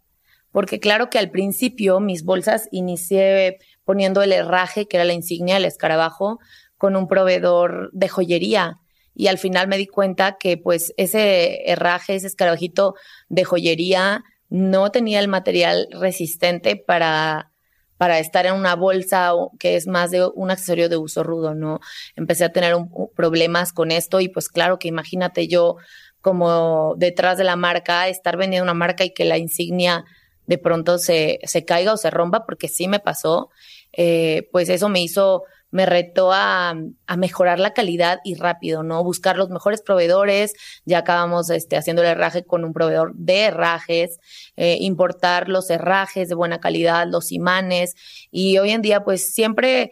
porque 0.52 0.80
claro 0.80 1.10
que 1.10 1.20
al 1.20 1.32
principio 1.32 2.00
mis 2.00 2.24
bolsas 2.24 2.68
inicié 2.72 3.58
poniendo 3.84 4.22
el 4.22 4.32
herraje, 4.32 4.88
que 4.88 4.98
era 4.98 5.06
la 5.06 5.14
insignia 5.14 5.56
del 5.56 5.66
escarabajo, 5.66 6.40
con 6.78 6.96
un 6.96 7.08
proveedor 7.08 7.90
de 7.94 8.10
joyería. 8.10 8.80
Y 9.14 9.28
al 9.28 9.38
final 9.38 9.68
me 9.68 9.78
di 9.78 9.88
cuenta 9.88 10.38
que 10.40 10.58
pues 10.58 10.94
ese 10.98 11.70
herraje, 11.70 12.16
ese 12.16 12.28
escarabajito 12.28 12.96
de 13.30 13.44
joyería, 13.44 14.24
no 14.50 14.92
tenía 14.92 15.20
el 15.20 15.28
material 15.28 15.88
resistente 15.92 16.76
para, 16.76 17.52
para 17.98 18.20
estar 18.20 18.46
en 18.46 18.56
una 18.56 18.76
bolsa 18.76 19.32
que 19.60 19.76
es 19.76 19.88
más 19.88 20.12
de 20.12 20.28
un 20.34 20.52
accesorio 20.52 20.90
de 20.90 20.98
uso 20.98 21.24
rudo, 21.24 21.54
¿no? 21.54 21.80
Empecé 22.16 22.46
a 22.46 22.52
tener 22.52 22.76
problemas 23.16 23.74
con 23.74 23.92
esto 23.92 24.20
y 24.20 24.28
pues 24.28 24.50
claro 24.50 24.80
que 24.80 24.88
imagínate 24.88 25.48
yo 25.48 25.78
como 26.20 26.96
detrás 26.98 27.38
de 27.38 27.44
la 27.44 27.56
marca, 27.56 28.08
estar 28.08 28.38
vendiendo 28.38 28.64
una 28.64 28.74
marca 28.74 29.04
y 29.04 29.14
que 29.14 29.26
la 29.26 29.38
insignia 29.38 30.04
de 30.52 30.58
pronto 30.58 30.98
se, 30.98 31.40
se 31.44 31.64
caiga 31.64 31.94
o 31.94 31.98
se 31.98 32.10
rompa, 32.10 32.46
porque 32.46 32.68
sí 32.68 32.90
me 32.90 33.00
pasó, 33.00 33.50
eh, 33.94 34.50
pues 34.52 34.68
eso 34.68 34.90
me 34.90 35.02
hizo 35.02 35.44
me 35.70 35.86
retó 35.86 36.34
a, 36.34 36.76
mejorar 37.18 37.58
la 37.58 37.72
calidad 37.72 38.20
y 38.26 38.36
rápido, 38.36 38.84
¿no? 38.84 39.02
Buscar 39.06 39.38
los 39.38 39.50
mejores 39.50 39.82
proveedores. 39.82 40.54
Ya 40.84 40.98
acabamos 40.98 41.50
este, 41.50 41.78
haciendo 41.78 42.02
el 42.02 42.10
herraje 42.10 42.44
con 42.44 42.66
un 42.66 42.74
proveedor 42.74 43.14
de 43.16 43.44
herrajes, 43.44 44.20
eh, 44.58 44.76
importar 44.82 45.48
los 45.48 45.70
herrajes 45.70 46.28
de 46.28 46.36
buena 46.36 46.60
calidad, 46.60 47.08
los 47.08 47.32
imanes. 47.32 47.96
Y 48.32 48.58
hoy 48.58 48.72
en 48.72 48.82
día, 48.82 49.06
pues 49.06 49.34
siempre 49.34 49.92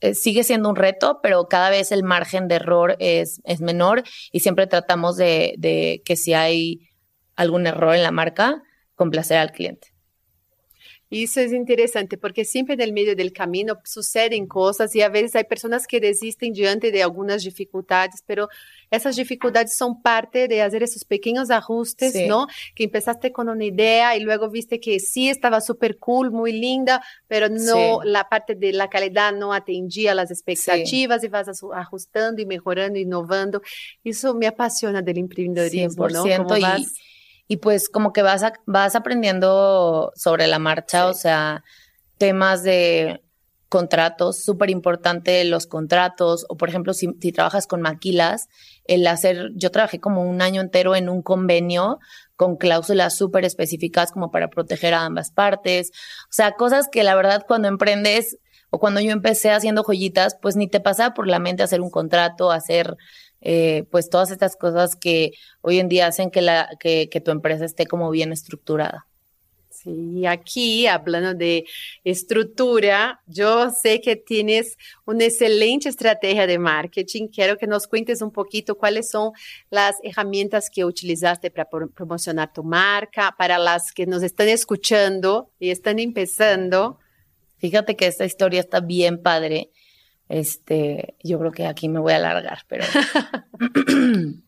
eh, 0.00 0.14
sigue 0.14 0.44
siendo 0.44 0.68
un 0.68 0.76
reto, 0.76 1.18
pero 1.20 1.48
cada 1.48 1.70
vez 1.70 1.90
el 1.90 2.04
margen 2.04 2.46
de 2.46 2.54
error 2.54 2.94
es, 3.00 3.40
es 3.42 3.60
menor 3.60 4.04
y 4.30 4.38
siempre 4.38 4.68
tratamos 4.68 5.16
de, 5.16 5.54
de 5.58 6.02
que 6.04 6.14
si 6.14 6.34
hay 6.34 6.88
algún 7.34 7.66
error 7.66 7.96
en 7.96 8.04
la 8.04 8.12
marca, 8.12 8.62
complacer 9.02 9.38
al 9.38 9.50
cliente. 9.56 9.86
Isso 11.10 11.40
é 11.40 11.46
interessante, 11.46 12.16
porque 12.16 12.44
sempre 12.44 12.76
no 12.76 12.92
meio 12.92 13.16
do 13.16 13.32
caminho 13.32 13.74
sucedem 13.84 14.46
coisas 14.46 14.94
e 14.94 15.02
às 15.02 15.10
vezes 15.10 15.34
há 15.34 15.42
pessoas 15.42 15.84
que 15.84 15.98
desistem 15.98 16.52
diante 16.52 16.92
de 16.92 17.02
algumas 17.02 17.42
dificuldades, 17.42 18.22
pero 18.24 18.46
essas 18.88 19.16
dificuldades 19.16 19.76
são 19.76 19.92
parte 20.00 20.46
de 20.46 20.60
fazer 20.62 20.82
esses 20.82 21.02
pequenos 21.02 21.50
ajustes, 21.50 22.12
sí. 22.12 22.28
¿no? 22.28 22.46
Que 22.76 22.84
empezaste 22.84 23.30
com 23.30 23.42
uma 23.42 23.64
ideia 23.64 24.16
e 24.16 24.24
logo 24.24 24.48
viste 24.48 24.78
que 24.78 25.00
sí 25.00 25.28
estava 25.28 25.60
super 25.60 25.98
cool, 25.98 26.30
muito 26.30 26.56
linda, 26.56 27.00
pero 27.26 27.48
no 27.48 27.58
sí. 27.58 28.24
parte 28.30 28.54
de 28.54 28.70
la 28.70 28.86
calidad 28.86 29.32
não 29.34 29.50
atendia 29.50 30.12
as 30.12 30.30
expectativas 30.30 31.24
e 31.24 31.28
vas 31.28 31.48
ajustando 31.48 32.40
e 32.40 32.46
melhorando, 32.46 32.96
inovando. 32.96 33.60
Isso 34.04 34.32
me 34.32 34.46
apaixona 34.46 35.02
do 35.02 35.10
empreendedorismo, 35.10 36.04
100%, 36.04 36.12
¿no? 36.12 36.44
Como 36.44 36.60
vas... 36.60 37.10
y 37.50 37.56
pues 37.56 37.88
como 37.88 38.12
que 38.12 38.22
vas, 38.22 38.44
vas 38.66 38.94
aprendiendo 38.94 40.12
sobre 40.14 40.46
la 40.46 40.60
marcha, 40.60 41.08
o 41.08 41.14
sea, 41.14 41.64
temas 42.16 42.62
de 42.62 43.24
contratos, 43.68 44.44
súper 44.44 44.70
importante 44.70 45.42
los 45.44 45.66
contratos, 45.66 46.46
o 46.48 46.56
por 46.56 46.68
ejemplo, 46.68 46.94
si, 46.94 47.08
si, 47.20 47.32
trabajas 47.32 47.66
con 47.66 47.82
maquilas, 47.82 48.46
el 48.84 49.04
hacer, 49.04 49.50
yo 49.56 49.72
trabajé 49.72 49.98
como 49.98 50.22
un 50.22 50.42
año 50.42 50.60
entero 50.60 50.94
en 50.94 51.08
un 51.08 51.22
convenio 51.22 51.98
con 52.36 52.56
cláusulas 52.56 53.16
súper 53.16 53.44
específicas 53.44 54.12
como 54.12 54.30
para 54.30 54.48
proteger 54.48 54.94
a 54.94 55.04
ambas 55.04 55.32
partes, 55.32 55.90
o 56.26 56.32
sea, 56.32 56.52
cosas 56.52 56.86
que 56.86 57.02
la 57.02 57.16
verdad 57.16 57.44
cuando 57.48 57.66
emprendes 57.66 58.38
o 58.70 58.78
cuando 58.78 59.00
yo 59.00 59.10
empecé 59.10 59.50
haciendo 59.50 59.82
joyitas, 59.82 60.36
pues 60.40 60.54
ni 60.54 60.68
te 60.68 60.78
pasaba 60.78 61.14
por 61.14 61.26
la 61.26 61.40
mente 61.40 61.64
hacer 61.64 61.80
un 61.80 61.90
contrato, 61.90 62.52
hacer 62.52 62.96
eh, 63.40 63.84
pues 63.90 64.10
todas 64.10 64.30
estas 64.30 64.56
cosas 64.56 64.96
que 64.96 65.32
hoy 65.62 65.78
en 65.78 65.88
día 65.88 66.06
hacen 66.06 66.30
que, 66.30 66.42
la, 66.42 66.68
que, 66.78 67.08
que 67.08 67.20
tu 67.20 67.30
empresa 67.30 67.64
esté 67.64 67.86
como 67.86 68.10
bien 68.10 68.32
estructurada. 68.32 69.06
Sí, 69.82 70.26
aquí 70.26 70.86
hablando 70.86 71.32
de 71.32 71.64
estructura, 72.04 73.22
yo 73.26 73.70
sé 73.70 74.02
que 74.02 74.14
tienes 74.14 74.76
una 75.06 75.24
excelente 75.24 75.88
estrategia 75.88 76.46
de 76.46 76.58
marketing. 76.58 77.28
Quiero 77.28 77.56
que 77.56 77.66
nos 77.66 77.86
cuentes 77.86 78.20
un 78.20 78.30
poquito 78.30 78.76
cuáles 78.76 79.08
son 79.08 79.32
las 79.70 79.96
herramientas 80.02 80.68
que 80.68 80.84
utilizaste 80.84 81.50
para 81.50 81.66
promocionar 81.94 82.52
tu 82.52 82.62
marca, 82.62 83.34
para 83.38 83.58
las 83.58 83.90
que 83.92 84.04
nos 84.04 84.22
están 84.22 84.48
escuchando 84.48 85.50
y 85.58 85.70
están 85.70 85.98
empezando. 85.98 86.98
Fíjate 87.56 87.96
que 87.96 88.06
esta 88.06 88.26
historia 88.26 88.60
está 88.60 88.80
bien 88.80 89.22
padre 89.22 89.70
este, 90.30 91.16
yo 91.24 91.40
creo 91.40 91.50
que 91.50 91.66
aquí 91.66 91.88
me 91.88 91.98
voy 91.98 92.12
a 92.12 92.16
alargar, 92.16 92.60
pero 92.68 92.84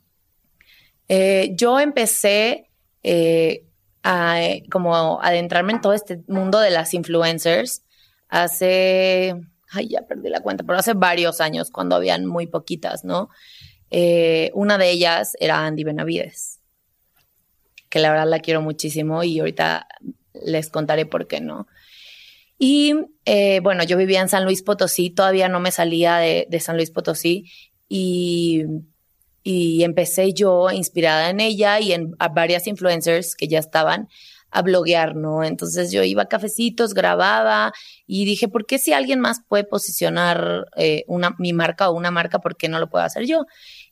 eh, 1.08 1.50
yo 1.56 1.80
empecé 1.80 2.70
eh, 3.02 3.66
a 4.04 4.38
como 4.70 5.20
adentrarme 5.20 5.72
en 5.72 5.80
todo 5.80 5.92
este 5.92 6.22
mundo 6.28 6.60
de 6.60 6.70
las 6.70 6.94
influencers 6.94 7.82
hace, 8.28 9.34
ay, 9.72 9.88
ya 9.88 10.02
perdí 10.02 10.28
la 10.28 10.40
cuenta, 10.40 10.62
pero 10.62 10.78
hace 10.78 10.94
varios 10.94 11.40
años 11.40 11.72
cuando 11.72 11.96
habían 11.96 12.26
muy 12.26 12.46
poquitas, 12.46 13.04
¿no? 13.04 13.28
Eh, 13.90 14.52
una 14.54 14.78
de 14.78 14.88
ellas 14.88 15.36
era 15.40 15.66
Andy 15.66 15.82
Benavides, 15.82 16.60
que 17.90 17.98
la 17.98 18.10
verdad 18.10 18.28
la 18.28 18.38
quiero 18.38 18.62
muchísimo 18.62 19.24
y 19.24 19.40
ahorita 19.40 19.88
les 20.32 20.70
contaré 20.70 21.06
por 21.06 21.26
qué 21.26 21.40
no. 21.40 21.66
Y 22.64 22.94
eh, 23.24 23.58
bueno, 23.58 23.82
yo 23.82 23.96
vivía 23.96 24.20
en 24.20 24.28
San 24.28 24.44
Luis 24.44 24.62
Potosí, 24.62 25.10
todavía 25.10 25.48
no 25.48 25.58
me 25.58 25.72
salía 25.72 26.18
de, 26.18 26.60
San 26.60 26.76
Luis 26.76 26.92
Potosí 26.92 27.50
y, 27.88 28.62
empecé 29.42 30.32
yo 30.32 30.70
inspirada 30.70 31.28
en 31.30 31.40
ella 31.40 31.80
y 31.80 31.90
en 31.90 32.12
varias 32.32 32.68
influencers 32.68 33.34
que 33.34 33.48
ya 33.48 33.58
estaban 33.58 34.08
a 34.52 34.62
bloguear, 34.62 35.16
¿no? 35.16 35.42
Entonces 35.42 35.90
yo 35.90 36.04
iba 36.04 36.22
a 36.22 36.28
cafecitos, 36.28 36.94
grababa 36.94 37.72
y 38.06 38.26
dije, 38.26 38.46
¿por 38.46 38.64
qué 38.64 38.78
si 38.78 38.92
alguien 38.92 39.18
más 39.18 39.40
puede 39.48 39.64
posicionar 39.64 40.68
eh, 40.76 41.02
una, 41.08 41.34
mi 41.40 41.52
marca 41.52 41.90
o 41.90 41.96
una 41.96 42.12
marca, 42.12 42.38
por 42.38 42.56
qué 42.56 42.68
no 42.68 42.78
lo 42.78 42.88
puedo 42.88 43.04
hacer 43.04 43.26
yo? 43.26 43.44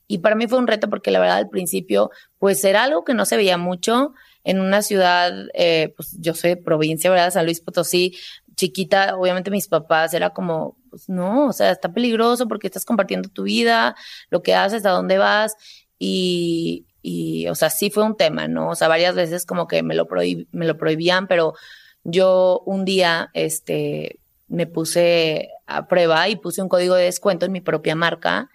Y 0.06 0.18
para 0.18 0.36
mí 0.36 0.46
fue 0.46 0.58
un 0.58 0.68
reto 0.68 0.88
porque 0.88 1.10
la 1.10 1.18
verdad 1.18 1.38
al 1.38 1.48
principio, 1.48 2.10
pues 2.38 2.62
era 2.62 2.84
algo 2.84 3.02
que 3.02 3.14
no 3.14 3.24
se 3.24 3.36
veía 3.36 3.58
mucho 3.58 4.12
en 4.44 4.60
una 4.60 4.82
ciudad, 4.82 5.32
eh, 5.54 5.92
pues 5.96 6.16
yo 6.20 6.34
soy 6.34 6.50
de 6.50 6.56
provincia, 6.56 7.10
¿verdad? 7.10 7.32
San 7.32 7.44
Luis 7.44 7.60
Potosí, 7.60 8.16
chiquita, 8.60 9.16
obviamente 9.16 9.50
mis 9.50 9.68
papás 9.68 10.12
era 10.12 10.30
como, 10.30 10.76
pues 10.90 11.08
no, 11.08 11.46
o 11.46 11.52
sea, 11.54 11.70
está 11.70 11.92
peligroso 11.92 12.46
porque 12.46 12.66
estás 12.66 12.84
compartiendo 12.84 13.30
tu 13.30 13.44
vida, 13.44 13.96
lo 14.28 14.42
que 14.42 14.54
haces, 14.54 14.84
a 14.84 14.90
dónde 14.90 15.16
vas 15.16 15.56
y, 15.98 16.84
y 17.00 17.48
o 17.48 17.54
sea, 17.54 17.70
sí 17.70 17.90
fue 17.90 18.04
un 18.04 18.18
tema, 18.18 18.48
¿no? 18.48 18.68
O 18.68 18.74
sea, 18.74 18.88
varias 18.88 19.14
veces 19.14 19.46
como 19.46 19.66
que 19.66 19.82
me 19.82 19.94
lo, 19.94 20.06
prohibían, 20.06 21.26
pero 21.26 21.54
yo 22.04 22.62
un 22.66 22.84
día, 22.84 23.30
este, 23.32 24.20
me 24.46 24.66
puse 24.66 25.48
a 25.66 25.88
prueba 25.88 26.28
y 26.28 26.36
puse 26.36 26.60
un 26.60 26.68
código 26.68 26.94
de 26.96 27.04
descuento 27.04 27.46
en 27.46 27.52
mi 27.52 27.62
propia 27.62 27.94
marca 27.94 28.50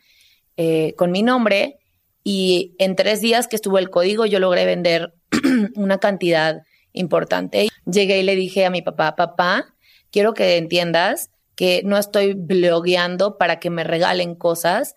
eh, 0.56 0.94
con 0.98 1.12
mi 1.12 1.24
nombre 1.24 1.80
y 2.24 2.76
en 2.78 2.96
tres 2.96 3.22
días 3.22 3.48
que 3.48 3.56
estuvo 3.56 3.80
el 3.80 3.90
código 3.90 4.26
yo 4.28 4.40
logré 4.40 4.66
vender 4.66 5.14
una 5.76 5.98
cantidad 5.98 6.62
importante. 6.92 7.70
Llegué 7.86 8.20
y 8.20 8.24
le 8.24 8.36
dije 8.36 8.66
a 8.66 8.70
mi 8.70 8.82
papá, 8.82 9.16
papá, 9.16 9.75
quiero 10.16 10.34
que 10.34 10.56
entiendas 10.56 11.30
que 11.56 11.82
no 11.84 11.98
estoy 11.98 12.36
blogueando 12.36 13.38
para 13.38 13.60
que 13.60 13.70
me 13.70 13.84
regalen 13.84 14.34
cosas. 14.34 14.96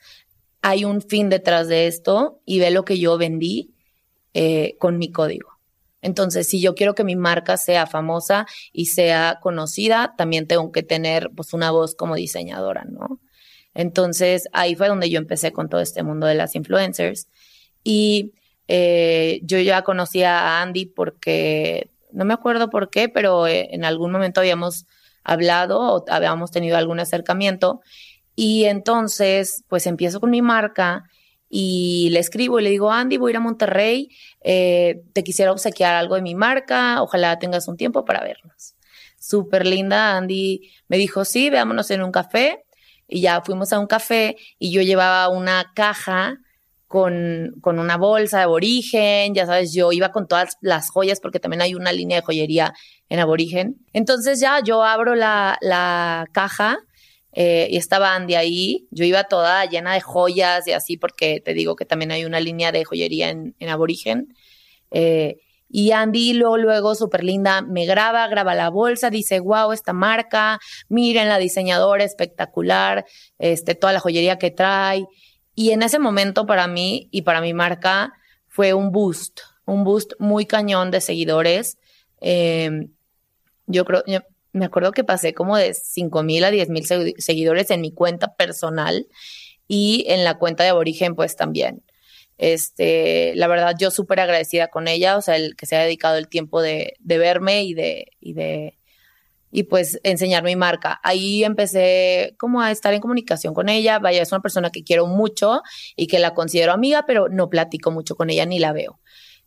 Hay 0.63 0.85
un 0.85 1.03
fin 1.03 1.29
detrás 1.29 1.67
de 1.67 1.89
esto 1.89 2.41
y 2.45 2.61
ve 2.61 2.71
lo 2.71 2.85
que 2.85 3.01
yo 3.01 3.19
vendí 3.19 3.75
eh, 4.33 4.77
con 4.79 4.97
mi 4.97 5.11
código. 5.11 5.59
Entonces, 6.03 6.47
si 6.47 6.61
yo 6.61 6.77
quiero 6.77 6.95
que 6.95 7.03
mi 7.03 7.17
marca 7.17 7.57
sea 7.57 7.89
famosa 7.89 8.47
y 8.73 8.87
sea 8.87 9.41
conocida, 9.43 10.15
también 10.17 10.47
tengo 10.47 10.71
que 10.71 10.85
tener 10.85 11.31
pues 11.35 11.53
una 11.53 11.73
voz 11.73 11.97
como 11.97 12.15
diseñadora, 12.15 12.85
¿no? 12.85 13.19
Entonces, 13.75 14.49
ahí 14.53 14.77
fue 14.77 14.87
donde 14.87 15.11
yo 15.11 15.19
empecé 15.19 15.51
con 15.51 15.69
todo 15.69 15.81
este 15.81 16.05
mundo 16.05 16.29
de 16.29 16.37
las 16.37 16.55
influencers. 16.55 17.27
Y 17.83 18.35
eh, 18.69 19.41
yo 19.43 19.59
ya 19.59 19.83
conocía 19.83 20.39
a 20.39 20.63
Andy 20.63 20.87
porque, 20.87 21.91
no 22.13 22.25
me 22.25 22.35
acuerdo 22.35 22.71
por 22.71 22.89
qué, 22.89 23.09
pero 23.09 23.49
eh, 23.49 23.71
en 23.73 23.85
algún 23.85 24.13
momento 24.13 24.39
habíamos 24.39 24.87
hablado 25.25 25.81
o 25.81 26.05
habíamos 26.09 26.51
tenido 26.51 26.77
algún 26.77 27.01
acercamiento. 27.01 27.81
Y 28.35 28.65
entonces, 28.65 29.65
pues 29.69 29.87
empiezo 29.87 30.21
con 30.21 30.31
mi 30.31 30.43
marca 30.43 31.05
y 31.49 32.09
le 32.11 32.21
escribo 32.21 32.61
y 32.61 32.63
le 32.63 32.71
digo, 32.71 32.93
Andy, 32.93 33.17
voy 33.17 33.31
a 33.31 33.33
ir 33.33 33.37
a 33.39 33.41
Monterrey, 33.41 34.11
eh, 34.43 35.03
te 35.13 35.25
quisiera 35.25 35.51
obsequiar 35.51 35.95
algo 35.95 36.15
de 36.15 36.23
mi 36.23 36.35
marca, 36.35 37.03
ojalá 37.03 37.39
tengas 37.39 37.69
un 37.69 37.77
tiempo 37.77 38.05
para 38.05 38.23
vernos. 38.23 38.75
Súper 39.19 39.67
linda, 39.67 40.17
Andy 40.17 40.71
me 40.89 40.99
dijo, 40.99 41.25
sí, 41.25 41.51
veámonos 41.51 41.91
en 41.91 42.03
un 42.03 42.13
café. 42.13 42.65
Y 43.11 43.23
ya 43.23 43.41
fuimos 43.41 43.73
a 43.73 43.79
un 43.79 43.87
café 43.87 44.37
y 44.59 44.71
yo 44.71 44.83
llevaba 44.83 45.31
una 45.31 45.73
caja 45.75 46.39
con, 46.89 47.55
con, 47.61 47.79
una 47.79 47.97
bolsa 47.97 48.39
de 48.39 48.45
aborigen, 48.45 49.35
ya 49.35 49.47
sabes, 49.47 49.73
yo 49.73 49.93
iba 49.93 50.11
con 50.11 50.27
todas 50.27 50.57
las 50.63 50.91
joyas 50.91 51.21
porque 51.21 51.39
también 51.39 51.63
hay 51.63 51.75
una 51.75 51.93
línea 51.93 52.17
de 52.17 52.25
joyería 52.25 52.73
en 53.09 53.21
aborigen. 53.21 53.77
Entonces 53.93 54.41
ya 54.41 54.61
yo 54.65 54.83
abro 54.83 55.15
la, 55.15 55.59
la 55.61 56.27
caja 56.33 56.79
eh, 57.33 57.69
y 57.71 57.77
estaba 57.77 58.15
Andy 58.15 58.35
ahí, 58.35 58.89
yo 58.91 59.05
iba 59.05 59.25
toda 59.25 59.65
llena 59.67 59.95
de 59.95 60.01
joyas 60.01 60.67
y 60.67 60.73
así 60.73 60.97
porque 60.97 61.41
te 61.45 61.55
digo 61.55 61.77
que 61.77 61.85
también 61.85 62.11
hay 62.11 62.25
una 62.25 62.41
línea 62.41 62.73
de 62.73 62.85
joyería 62.85 63.29
en, 63.29 63.55
en 63.59 63.69
aborigen. 63.69 64.35
Eh, 64.91 65.37
y 65.71 65.93
Andy 65.93 66.33
luego, 66.33 66.57
luego, 66.57 66.95
súper 66.95 67.23
linda, 67.23 67.61
me 67.61 67.85
graba, 67.85 68.27
graba 68.29 68.55
la 68.55 68.71
bolsa, 68.71 69.11
dice, 69.11 69.41
wow, 69.41 69.73
esta 69.73 69.93
marca, 69.93 70.59
miren 70.89 71.29
la 71.29 71.39
diseñadora 71.39 72.05
espectacular, 72.05 73.05
este, 73.39 73.75
toda 73.75 73.93
la 73.93 74.01
joyería 74.01 74.39
que 74.39 74.51
trae. 74.51 75.05
Y 75.59 75.73
en 75.73 75.83
ese 75.83 75.99
momento 75.99 76.47
para 76.47 76.69
mí 76.69 77.09
y 77.11 77.23
para 77.23 77.41
mi 77.41 77.53
marca 77.53 78.13
fue 78.47 78.75
un 78.75 78.93
boost, 78.93 79.41
un 79.65 79.83
boost 79.83 80.13
muy 80.21 80.47
cañón 80.47 80.93
de 80.93 81.01
seguidores. 81.01 81.79
Em, 82.21 82.93
yo 83.67 83.85
creo, 83.85 84.05
me 84.53 84.67
acuerdo 84.67 84.93
que 84.93 85.03
pasé 85.03 85.35
como 85.35 85.57
de 85.57 85.75
5 85.75 86.23
mil 86.23 86.45
a 86.45 86.53
10 86.53 86.69
mil 86.69 86.87
seguidores 86.87 87.73
en 87.73 87.81
mi 87.81 87.91
cuenta 87.91 88.37
personal 88.37 89.09
y 89.67 90.05
en 90.07 90.23
la 90.23 90.39
cuenta 90.39 90.63
de 90.63 90.71
Aborigen, 90.71 91.17
pues 91.17 91.35
también. 91.35 91.83
Este, 92.37 93.33
la 93.35 93.49
verdad, 93.49 93.75
yo 93.77 93.91
súper 93.91 94.21
agradecida 94.21 94.69
con 94.69 94.87
ella, 94.87 95.17
o 95.17 95.23
sea, 95.23 95.35
el 95.35 95.57
que 95.57 95.67
se 95.67 95.75
ha 95.75 95.83
dedicado 95.83 96.19
el 96.19 96.29
tiempo 96.29 96.63
de, 96.63 96.95
de 97.01 97.19
verme 97.19 97.65
y 97.65 97.75
de, 97.75 98.78
y 99.51 99.65
pues 99.65 100.01
enseñar 100.03 100.43
mi 100.43 100.57
marca. 100.57 101.01
Ahí 101.03 101.45
empecé 101.45 102.35
como 102.39 102.61
a 102.61 102.71
estar 102.71 102.95
en 102.95 103.01
comunicación 103.01 103.55
con 103.55 103.69
ella. 103.69 103.99
Vaya, 103.99 104.23
es 104.23 104.33
una 104.33 104.43
persona 104.43 104.71
que 104.71 104.85
quiero 104.85 105.07
mucho 105.07 105.63
y 105.97 106.07
que 106.07 106.19
la 106.19 106.35
considero 106.35 106.73
amiga, 106.73 107.05
pero 107.07 107.29
no 107.29 107.49
platico 107.49 107.91
mucho 107.91 108.17
con 108.17 108.31
ella 108.31 108.47
ni 108.47 108.59
la 108.59 108.73
veo. 108.73 109.01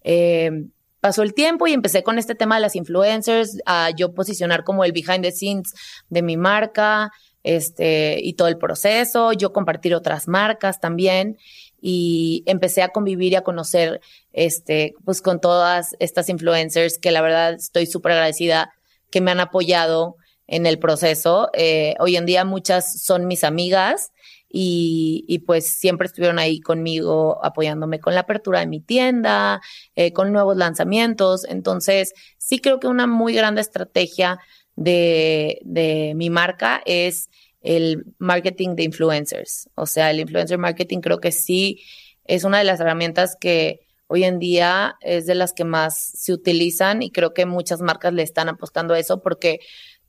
Eh, 0.04 0.52
pasó 1.00 1.24
el 1.24 1.34
tiempo 1.34 1.68
y 1.68 1.74
empecé 1.74 2.04
con 2.04 2.18
este 2.18 2.36
tema 2.36 2.56
de 2.56 2.62
las 2.62 2.76
influencers, 2.76 3.58
a 3.66 3.90
yo 3.96 4.14
posicionar 4.14 4.64
como 4.64 4.84
el 4.84 4.92
behind 4.92 5.24
the 5.24 5.32
scenes 5.32 5.74
de 6.10 6.22
mi 6.22 6.38
marca, 6.38 7.12
este, 7.44 8.20
y 8.22 8.34
todo 8.34 8.48
el 8.48 8.58
proceso, 8.58 9.34
yo 9.34 9.52
compartir 9.52 9.96
otras 9.96 10.28
marcas 10.28 10.80
también 10.80 11.38
y 11.82 12.44
empecé 12.46 12.84
a 12.84 12.90
convivir 12.90 13.34
y 13.34 13.36
a 13.36 13.42
conocer, 13.42 14.00
este, 14.32 14.94
pues 15.04 15.22
con 15.22 15.42
todas 15.42 15.96
estas 16.00 16.30
influencers 16.30 17.00
que 17.00 17.12
la 17.12 17.22
verdad 17.22 17.54
estoy 17.54 17.88
súper 17.88 18.14
agradecida 18.14 18.72
que 19.12 19.22
me 19.22 19.32
han 19.32 19.40
apoyado 19.40 20.16
en 20.48 20.66
el 20.66 20.80
proceso. 20.80 21.50
Eh, 21.54 21.96
hoy 22.00 22.16
en 22.16 22.26
día 22.26 22.46
muchas 22.46 23.02
son 23.02 23.28
mis 23.28 23.44
amigas 23.44 24.12
y, 24.54 25.44
pues 25.48 25.68
siempre 25.68 26.08
estuvieron 26.08 26.40
ahí 26.40 26.60
conmigo 26.60 27.40
apoyándome 27.44 28.00
con 28.00 28.16
la 28.16 28.22
apertura 28.22 28.60
de 28.60 28.68
mi 28.68 28.82
tienda, 28.82 29.62
eh, 29.96 30.12
con 30.12 30.34
nuevos 30.34 30.58
lanzamientos. 30.58 31.46
Entonces, 31.46 32.14
sí 32.38 32.60
creo 32.60 32.80
que 32.80 32.88
una 32.88 33.08
muy 33.08 33.34
grande 33.34 33.62
estrategia 33.62 34.40
de, 34.76 35.60
de 35.64 36.14
mi 36.16 36.30
marca 36.30 36.82
es 36.86 37.30
el 37.62 38.04
marketing 38.18 38.76
de 38.76 38.84
influencers. 38.84 39.70
O 39.76 39.86
sea, 39.86 40.12
el 40.12 40.20
influencer 40.20 40.58
marketing 40.58 41.00
creo 41.00 41.20
que 41.20 41.32
sí 41.32 41.82
es 42.26 42.44
una 42.44 42.58
de 42.58 42.66
las 42.66 42.80
herramientas 42.80 43.38
que 43.40 43.88
hoy 44.12 44.26
en 44.26 44.40
día 44.40 44.98
es 45.00 45.26
de 45.26 45.36
las 45.36 45.54
que 45.54 45.64
más 45.64 45.98
se 45.98 46.34
utilizan 46.34 47.02
y 47.02 47.12
creo 47.12 47.34
que 47.34 47.46
muchas 47.46 47.80
marcas 47.80 48.14
le 48.14 48.24
están 48.24 48.50
apostando 48.50 48.94
a 48.94 49.00
eso 49.00 49.22
porque 49.22 49.62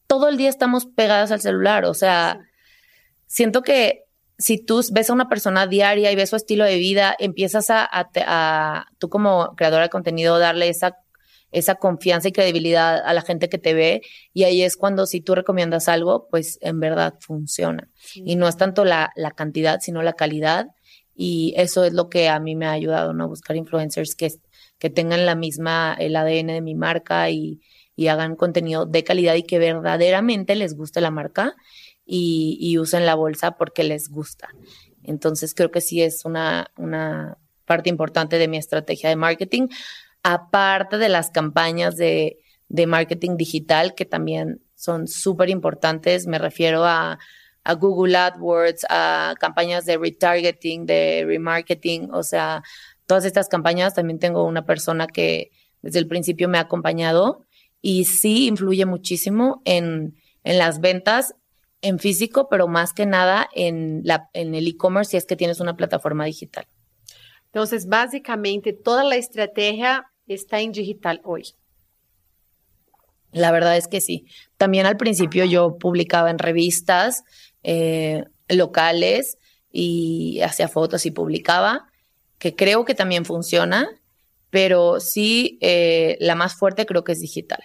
todo 0.08 0.28
el 0.28 0.36
día 0.36 0.48
estamos 0.48 0.86
pegadas 0.86 1.30
al 1.30 1.40
celular. 1.40 1.84
O 1.84 1.94
sea, 1.94 2.40
siento 3.26 3.62
que 3.62 4.02
si 4.38 4.58
tú 4.58 4.82
ves 4.90 5.08
a 5.08 5.12
una 5.12 5.28
persona 5.28 5.68
diaria 5.68 6.10
y 6.10 6.16
ves 6.16 6.30
su 6.30 6.36
estilo 6.36 6.64
de 6.64 6.78
vida, 6.78 7.14
empiezas 7.16 7.70
a, 7.70 7.88
a, 7.92 8.86
tú 8.98 9.08
como 9.08 9.54
creadora 9.54 9.84
de 9.84 9.90
contenido 9.90 10.40
darle 10.40 10.68
esa, 10.68 10.96
esa 11.52 11.76
confianza 11.76 12.26
y 12.26 12.32
credibilidad 12.32 13.00
a 13.06 13.14
la 13.14 13.22
gente 13.22 13.48
que 13.48 13.58
te 13.58 13.72
ve 13.72 14.02
y 14.34 14.42
ahí 14.42 14.62
es 14.62 14.76
cuando 14.76 15.06
si 15.06 15.20
tú 15.20 15.36
recomiendas 15.36 15.88
algo, 15.88 16.26
pues 16.28 16.58
en 16.60 16.80
verdad 16.80 17.14
funciona. 17.20 17.88
Y 18.16 18.34
no 18.34 18.48
es 18.48 18.56
tanto 18.56 18.84
la, 18.84 19.12
la, 19.14 19.30
cantidad, 19.30 19.78
sino 19.80 20.02
la 20.02 20.14
calidad 20.14 20.66
y 21.14 21.54
eso 21.56 21.84
es 21.84 21.92
lo 21.92 22.08
que 22.08 22.28
a 22.28 22.38
mí 22.40 22.56
me 22.56 22.66
ha 22.66 22.72
ayudado, 22.72 23.12
¿no? 23.12 23.28
Buscar 23.28 23.56
influencers 23.56 24.14
que, 24.14 24.32
que 24.78 24.90
tengan 24.90 25.26
la 25.26 25.34
misma, 25.34 25.96
el 25.98 26.16
ADN 26.16 26.48
de 26.48 26.60
mi 26.60 26.74
marca 26.74 27.30
y, 27.30 27.60
y 27.96 28.08
hagan 28.08 28.36
contenido 28.36 28.86
de 28.86 29.04
calidad 29.04 29.34
y 29.34 29.42
que 29.42 29.58
verdaderamente 29.58 30.54
les 30.54 30.74
guste 30.74 31.00
la 31.00 31.10
marca 31.10 31.54
y, 32.04 32.76
usen 32.78 33.06
la 33.06 33.14
bolsa 33.14 33.52
porque 33.52 33.84
les 33.84 34.08
gusta. 34.08 34.48
Entonces 35.02 35.54
creo 35.54 35.70
que 35.70 35.80
sí 35.80 36.02
es 36.02 36.24
una, 36.24 36.70
una 36.76 37.38
parte 37.64 37.90
importante 37.90 38.38
de 38.38 38.48
mi 38.48 38.56
estrategia 38.56 39.08
de 39.08 39.16
marketing, 39.16 39.68
aparte 40.22 40.98
de 40.98 41.08
las 41.08 41.30
campañas 41.30 41.96
de, 41.96 42.38
de 42.68 42.86
marketing 42.86 43.36
digital 43.36 43.94
que 43.94 44.04
también 44.04 44.62
son 44.74 45.06
súper 45.06 45.50
importantes. 45.50 46.26
Me 46.26 46.38
refiero 46.38 46.84
a, 46.84 47.18
a, 47.64 47.74
Google 47.74 48.16
AdWords, 48.16 48.86
a 48.88 49.34
campañas 49.38 49.84
de 49.84 49.98
retargeting, 49.98 50.86
de 50.86 51.24
remarketing, 51.26 52.10
o 52.12 52.22
sea, 52.22 52.62
todas 53.06 53.24
estas 53.24 53.48
campañas 53.48 53.94
también 53.94 54.18
tengo 54.18 54.44
una 54.44 54.64
persona 54.64 55.06
que 55.06 55.50
desde 55.82 55.98
el 55.98 56.06
principio 56.06 56.48
me 56.48 56.58
ha 56.58 56.62
acompañado 56.62 57.44
y 57.80 58.04
sí 58.04 58.46
influye 58.46 58.86
muchísimo 58.86 59.62
en, 59.64 60.14
en 60.44 60.58
las 60.58 60.80
ventas 60.80 61.34
en 61.82 61.98
físico, 61.98 62.48
pero 62.48 62.68
más 62.68 62.94
que 62.94 63.06
nada 63.06 63.48
en, 63.54 64.02
la, 64.04 64.30
en 64.32 64.54
el 64.54 64.68
e-commerce 64.68 65.10
si 65.10 65.16
es 65.16 65.26
que 65.26 65.36
tienes 65.36 65.60
una 65.60 65.76
plataforma 65.76 66.24
digital. 66.24 66.66
Entonces, 67.46 67.86
básicamente, 67.86 68.72
toda 68.72 69.04
la 69.04 69.16
estrategia 69.16 70.06
está 70.26 70.60
en 70.60 70.72
digital 70.72 71.20
hoy. 71.24 71.54
La 73.32 73.50
verdad 73.50 73.76
es 73.76 73.88
que 73.88 74.00
sí. 74.00 74.26
También 74.56 74.86
al 74.86 74.96
principio 74.96 75.44
yo 75.44 75.76
publicaba 75.78 76.30
en 76.30 76.38
revistas 76.38 77.24
eh, 77.62 78.24
locales 78.48 79.38
y 79.70 80.40
hacía 80.40 80.68
fotos 80.68 81.06
y 81.06 81.10
publicaba, 81.10 81.86
que 82.38 82.54
creo 82.54 82.84
que 82.84 82.94
también 82.94 83.24
funciona, 83.24 83.88
pero 84.50 85.00
sí 85.00 85.58
eh, 85.60 86.16
la 86.20 86.34
más 86.34 86.54
fuerte 86.54 86.86
creo 86.86 87.04
que 87.04 87.12
es 87.12 87.20
digital. 87.20 87.62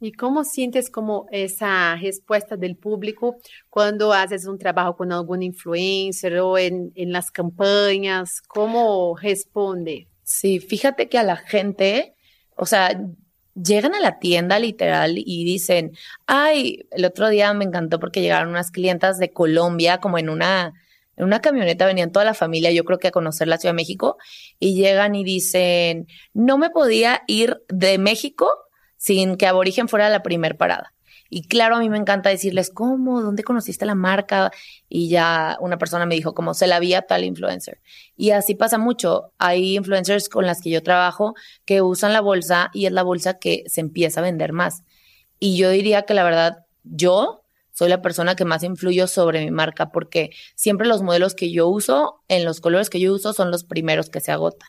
¿Y 0.00 0.12
cómo 0.12 0.44
sientes 0.44 0.90
como 0.90 1.26
esa 1.32 1.96
respuesta 1.96 2.56
del 2.56 2.76
público 2.76 3.36
cuando 3.68 4.12
haces 4.12 4.46
un 4.46 4.58
trabajo 4.58 4.96
con 4.96 5.12
algún 5.12 5.42
influencer 5.42 6.38
o 6.38 6.56
en, 6.56 6.92
en 6.94 7.12
las 7.12 7.32
campañas? 7.32 8.40
¿Cómo 8.46 9.16
responde? 9.16 10.06
Sí, 10.22 10.60
fíjate 10.60 11.08
que 11.08 11.18
a 11.18 11.24
la 11.24 11.36
gente, 11.36 12.14
o 12.54 12.64
sea, 12.64 13.00
llegan 13.62 13.94
a 13.94 14.00
la 14.00 14.18
tienda 14.18 14.58
literal 14.58 15.14
y 15.16 15.44
dicen, 15.44 15.92
ay, 16.26 16.86
el 16.90 17.04
otro 17.04 17.28
día 17.28 17.52
me 17.54 17.64
encantó 17.64 17.98
porque 17.98 18.20
llegaron 18.20 18.48
unas 18.50 18.70
clientas 18.70 19.18
de 19.18 19.32
Colombia 19.32 19.98
como 19.98 20.18
en 20.18 20.28
una, 20.28 20.74
en 21.16 21.24
una 21.24 21.40
camioneta, 21.40 21.86
venían 21.86 22.12
toda 22.12 22.24
la 22.24 22.34
familia, 22.34 22.70
yo 22.70 22.84
creo 22.84 22.98
que 22.98 23.08
a 23.08 23.12
conocer 23.12 23.48
la 23.48 23.58
Ciudad 23.58 23.72
de 23.72 23.76
México, 23.76 24.16
y 24.58 24.74
llegan 24.74 25.14
y 25.14 25.24
dicen, 25.24 26.06
no 26.34 26.58
me 26.58 26.70
podía 26.70 27.22
ir 27.26 27.62
de 27.68 27.98
México 27.98 28.50
sin 28.96 29.36
que 29.36 29.46
Aborigen 29.46 29.88
fuera 29.88 30.08
la 30.08 30.22
primer 30.22 30.56
parada. 30.56 30.92
Y 31.30 31.46
claro, 31.46 31.76
a 31.76 31.80
mí 31.80 31.90
me 31.90 31.98
encanta 31.98 32.30
decirles, 32.30 32.70
¿cómo? 32.70 33.20
¿Dónde 33.20 33.44
conociste 33.44 33.84
la 33.84 33.94
marca? 33.94 34.50
Y 34.88 35.10
ya 35.10 35.58
una 35.60 35.76
persona 35.76 36.06
me 36.06 36.14
dijo, 36.14 36.34
como 36.34 36.54
se 36.54 36.66
la 36.66 36.80
vi 36.80 36.94
a 36.94 37.02
tal 37.02 37.24
influencer. 37.24 37.80
Y 38.16 38.30
así 38.30 38.54
pasa 38.54 38.78
mucho. 38.78 39.32
Hay 39.38 39.76
influencers 39.76 40.28
con 40.28 40.46
las 40.46 40.62
que 40.62 40.70
yo 40.70 40.82
trabajo 40.82 41.34
que 41.66 41.82
usan 41.82 42.14
la 42.14 42.22
bolsa 42.22 42.70
y 42.72 42.86
es 42.86 42.92
la 42.92 43.02
bolsa 43.02 43.38
que 43.38 43.64
se 43.66 43.80
empieza 43.80 44.20
a 44.20 44.22
vender 44.22 44.52
más. 44.52 44.84
Y 45.38 45.58
yo 45.58 45.70
diría 45.70 46.02
que 46.02 46.14
la 46.14 46.24
verdad, 46.24 46.64
yo 46.82 47.44
soy 47.72 47.90
la 47.90 48.00
persona 48.00 48.34
que 48.34 48.46
más 48.46 48.62
influyo 48.62 49.06
sobre 49.06 49.44
mi 49.44 49.50
marca 49.50 49.90
porque 49.90 50.30
siempre 50.56 50.88
los 50.88 51.02
modelos 51.02 51.34
que 51.34 51.52
yo 51.52 51.68
uso, 51.68 52.22
en 52.28 52.44
los 52.44 52.60
colores 52.60 52.88
que 52.90 53.00
yo 53.00 53.12
uso, 53.12 53.34
son 53.34 53.50
los 53.50 53.64
primeros 53.64 54.08
que 54.08 54.20
se 54.20 54.32
agotan. 54.32 54.68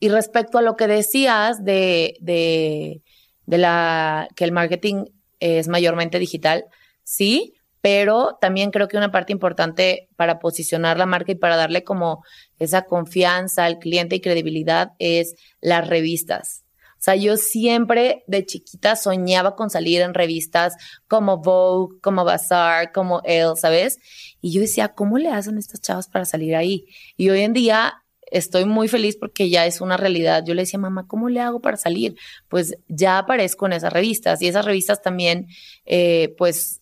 Y 0.00 0.10
respecto 0.10 0.58
a 0.58 0.62
lo 0.62 0.76
que 0.76 0.86
decías 0.86 1.64
de, 1.64 2.16
de 2.20 3.02
de 3.46 3.58
la 3.58 4.28
que 4.34 4.44
el 4.44 4.52
marketing 4.52 5.04
es 5.40 5.68
mayormente 5.68 6.18
digital, 6.18 6.64
sí, 7.02 7.54
pero 7.80 8.36
también 8.40 8.70
creo 8.72 8.88
que 8.88 8.96
una 8.96 9.12
parte 9.12 9.32
importante 9.32 10.08
para 10.16 10.38
posicionar 10.40 10.98
la 10.98 11.06
marca 11.06 11.32
y 11.32 11.36
para 11.36 11.56
darle 11.56 11.84
como 11.84 12.24
esa 12.58 12.82
confianza 12.82 13.64
al 13.64 13.78
cliente 13.78 14.16
y 14.16 14.20
credibilidad 14.20 14.92
es 14.98 15.34
las 15.60 15.86
revistas. 15.86 16.64
O 16.98 17.02
sea, 17.06 17.14
yo 17.14 17.36
siempre 17.36 18.24
de 18.26 18.44
chiquita 18.44 18.96
soñaba 18.96 19.54
con 19.54 19.70
salir 19.70 20.00
en 20.00 20.14
revistas 20.14 20.74
como 21.06 21.38
Vogue, 21.38 22.00
como 22.00 22.24
Bazaar, 22.24 22.90
como 22.90 23.20
Elle, 23.22 23.54
¿sabes? 23.54 23.98
Y 24.40 24.52
yo 24.52 24.62
decía, 24.62 24.88
¿cómo 24.88 25.18
le 25.18 25.28
hacen 25.28 25.58
estas 25.58 25.80
chavas 25.80 26.08
para 26.08 26.24
salir 26.24 26.56
ahí? 26.56 26.86
Y 27.16 27.28
hoy 27.28 27.42
en 27.42 27.52
día 27.52 28.02
estoy 28.26 28.64
muy 28.64 28.88
feliz 28.88 29.16
porque 29.16 29.48
ya 29.48 29.66
es 29.66 29.80
una 29.80 29.96
realidad. 29.96 30.44
Yo 30.46 30.54
le 30.54 30.62
decía, 30.62 30.78
mamá, 30.78 31.06
¿cómo 31.06 31.28
le 31.28 31.40
hago 31.40 31.60
para 31.60 31.76
salir? 31.76 32.16
Pues 32.48 32.76
ya 32.88 33.18
aparezco 33.18 33.66
en 33.66 33.74
esas 33.74 33.92
revistas 33.92 34.42
y 34.42 34.48
esas 34.48 34.64
revistas 34.64 35.02
también, 35.02 35.48
eh, 35.84 36.34
pues, 36.36 36.80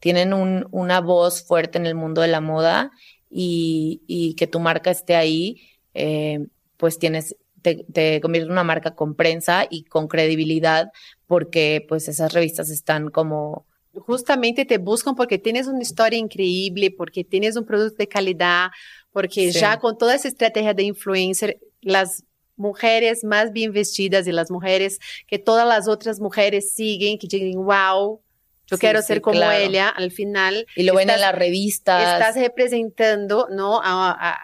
tienen 0.00 0.34
un, 0.34 0.66
una 0.70 1.00
voz 1.00 1.42
fuerte 1.44 1.78
en 1.78 1.86
el 1.86 1.94
mundo 1.94 2.20
de 2.20 2.28
la 2.28 2.40
moda 2.40 2.90
y, 3.30 4.34
que 4.38 4.46
tu 4.46 4.60
marca 4.60 4.90
esté 4.90 5.16
ahí, 5.16 5.62
eh, 5.94 6.46
pues 6.76 6.98
tienes, 6.98 7.36
te, 7.62 7.84
te 7.90 8.20
convierte 8.20 8.46
en 8.46 8.52
una 8.52 8.64
marca 8.64 8.94
con 8.94 9.14
prensa 9.14 9.66
y 9.68 9.84
con 9.84 10.06
credibilidad 10.06 10.90
porque 11.26 11.84
pues 11.88 12.08
esas 12.08 12.32
revistas 12.32 12.68
están 12.70 13.08
como 13.08 13.64
justamente 14.00 14.64
te 14.64 14.78
buscan 14.78 15.14
porque 15.14 15.38
tienes 15.38 15.66
una 15.66 15.82
historia 15.82 16.18
increíble, 16.18 16.90
porque 16.90 17.24
tienes 17.24 17.56
un 17.56 17.64
producto 17.64 17.98
de 17.98 18.08
calidad, 18.08 18.70
porque 19.14 19.52
ya 19.52 19.78
con 19.78 19.96
toda 19.96 20.16
esa 20.16 20.26
estrategia 20.26 20.74
de 20.74 20.82
influencer, 20.82 21.60
las 21.80 22.24
mujeres 22.56 23.22
más 23.22 23.52
bien 23.52 23.72
vestidas 23.72 24.26
y 24.26 24.32
las 24.32 24.50
mujeres 24.50 24.98
que 25.28 25.38
todas 25.38 25.68
las 25.68 25.86
otras 25.86 26.18
mujeres 26.18 26.72
siguen, 26.72 27.16
que 27.16 27.28
digan, 27.28 27.64
wow, 27.64 28.20
yo 28.66 28.76
quiero 28.76 29.00
ser 29.02 29.20
como 29.20 29.40
ella, 29.52 29.88
al 29.88 30.10
final. 30.10 30.66
Y 30.74 30.82
lo 30.82 30.96
ven 30.96 31.10
en 31.10 31.20
las 31.20 31.32
revistas. 31.32 32.14
Estás 32.14 32.34
representando, 32.34 33.46
¿no? 33.52 33.80
A, 33.80 34.36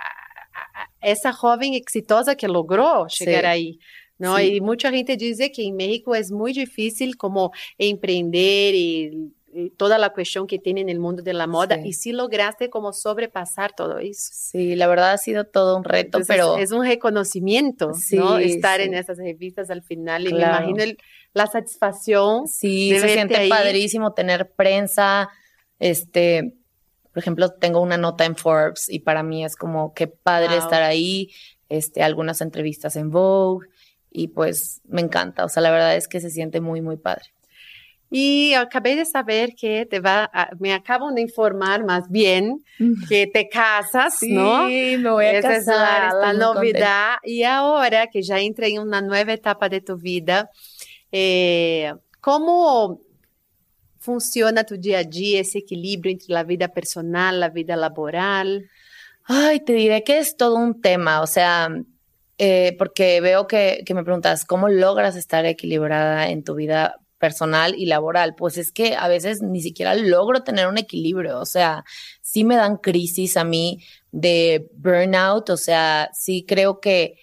esa 1.01 1.33
joven 1.33 1.75
exitosa 1.75 2.37
que 2.37 2.47
logró 2.47 3.09
llegar 3.09 3.47
ahí. 3.47 3.81
¿no? 4.19 4.37
Sí. 4.37 4.55
Y 4.55 4.61
mucha 4.61 4.93
gente 4.93 5.17
dice 5.17 5.51
que 5.51 5.65
en 5.65 5.75
México 5.75 6.15
es 6.15 6.31
muy 6.31 6.53
difícil 6.53 7.17
como 7.17 7.51
emprender 7.77 8.75
y 8.77 9.33
toda 9.77 9.99
la 9.99 10.11
cuestión 10.11 10.47
que 10.47 10.59
tiene 10.59 10.81
en 10.81 10.89
el 10.89 11.01
mundo 11.01 11.23
de 11.23 11.33
la 11.33 11.47
moda. 11.47 11.77
Sí. 11.83 11.89
Y 11.89 11.93
sí 11.95 12.13
lograste 12.13 12.71
como 12.71 12.93
sobrepasar 12.93 13.73
todo 13.75 13.99
eso. 13.99 14.31
Sí, 14.33 14.77
la 14.77 14.87
verdad 14.87 15.13
ha 15.13 15.19
sido 15.19 15.45
todo 15.45 15.77
un 15.77 15.85
reto, 15.85 16.19
Entonces, 16.19 16.29
pero 16.37 16.57
es 16.57 16.71
un 16.73 16.85
reconocimiento, 16.87 17.93
Sí, 17.95 18.17
¿no? 18.17 18.39
Estar 18.39 18.81
sí. 18.81 18.87
en 18.87 18.95
esas 18.95 19.19
revistas 19.19 19.71
al 19.71 19.83
final. 19.83 20.27
Y 20.29 20.33
me 20.35 20.41
imagino 20.43 20.83
el- 20.83 20.99
la 21.33 21.47
satisfacción. 21.47 22.47
sí, 22.47 22.93
de 22.93 23.01
se 23.01 23.09
siente 23.11 23.37
ahí. 23.37 23.49
padrísimo 23.49 24.13
tener 24.13 24.51
prensa. 24.53 25.29
Este, 25.79 26.55
por 27.13 27.19
ejemplo, 27.23 27.51
tengo 27.51 27.81
una 27.81 27.97
nota 27.97 28.25
en 28.25 28.37
Forbes 28.37 28.89
y 28.89 29.01
para 29.01 29.23
mí 29.23 29.45
es 29.45 29.57
como 29.57 29.95
qué 29.95 30.07
padre 30.07 30.49
Wow. 30.51 30.59
estar 30.59 30.83
ahí. 30.83 31.31
Este, 31.69 32.03
algunas 32.03 32.41
entrevistas 32.41 32.97
en 32.97 33.11
Vogue 33.11 33.69
y 34.11 34.29
pues 34.29 34.81
me 34.89 35.01
encanta. 35.01 35.45
O 35.45 35.49
sea, 35.49 35.63
la 35.63 35.71
verdad 35.71 35.97
es 35.97 36.09
que 36.09 36.21
se 36.21 36.31
siente 36.31 36.61
muy, 36.61 36.81
muy 36.81 36.97
padre. 36.97 37.27
Y 38.11 38.55
acabé 38.55 38.97
de 38.97 39.05
saber 39.05 39.55
que 39.55 39.87
te 39.87 40.01
va, 40.01 40.29
a- 40.33 40.51
me 40.59 40.73
acaban 40.73 41.15
de 41.15 41.21
informar 41.23 41.85
más 41.85 42.09
bien 42.11 42.65
que 43.09 43.27
te 43.29 43.49
casas, 43.49 44.19
¿no? 44.23 44.65
me 44.99 45.11
voy 45.11 45.27
a 45.27 45.39
Esa 45.39 45.57
es 45.57 45.67
la, 45.67 45.73
casar, 45.75 46.15
la 46.15 46.33
muy 46.33 46.43
contenta. 46.43 46.55
novedad. 46.73 47.15
Y 47.23 47.43
ahora 47.45 48.09
que 48.09 48.23
ya 48.23 48.41
entra 48.41 48.67
en 48.67 48.81
una 48.81 49.01
nueva 49.01 49.33
etapa 49.33 49.69
de 49.69 49.81
tu 49.81 49.97
vida, 49.97 50.51
eh, 51.13 51.93
¿cómo 52.21 53.01
funciona 53.99 54.65
tu 54.65 54.77
día 54.77 54.99
a 55.01 55.05
día, 55.05 55.41
ese 55.41 55.59
equilibrio 55.59 56.13
entre 56.13 56.33
la 56.35 56.43
vida 56.45 56.69
personal, 56.69 57.39
la 57.39 57.51
vida 57.51 57.77
laboral? 57.77 58.69
Ay, 59.25 59.61
te 59.61 59.75
diré 59.75 60.03
que 60.03 60.19
es 60.19 60.37
todo 60.37 60.57
un 60.57 60.81
tema, 60.81 61.21
o 61.21 61.27
sea, 61.27 61.69
eh, 62.39 62.75
porque 62.79 63.21
veo 63.21 63.47
que, 63.47 63.83
que 63.85 63.95
me 63.95 64.03
preguntas, 64.03 64.45
¿cómo 64.45 64.69
logras 64.69 65.15
estar 65.17 65.45
equilibrada 65.47 66.31
en 66.31 66.43
tu 66.43 66.55
vida 66.55 66.97
personal 67.21 67.77
y 67.77 67.87
laboral? 67.87 68.35
Pues 68.35 68.59
es 68.59 68.73
que 68.73 68.97
a 68.97 69.07
veces 69.07 69.43
ni 69.43 69.61
siquiera 69.63 69.95
logro 69.95 70.43
tener 70.43 70.67
un 70.67 70.79
equilibrio, 70.79 71.39
o 71.39 71.47
sea, 71.47 71.85
sí 72.21 72.43
me 72.43 72.57
dan 72.57 72.79
crisis 72.79 73.37
a 73.37 73.45
mí 73.45 73.85
de 74.11 74.69
burnout, 74.75 75.51
o 75.51 75.57
sea, 75.57 76.11
sí 76.13 76.45
creo 76.49 76.81
que 76.81 77.21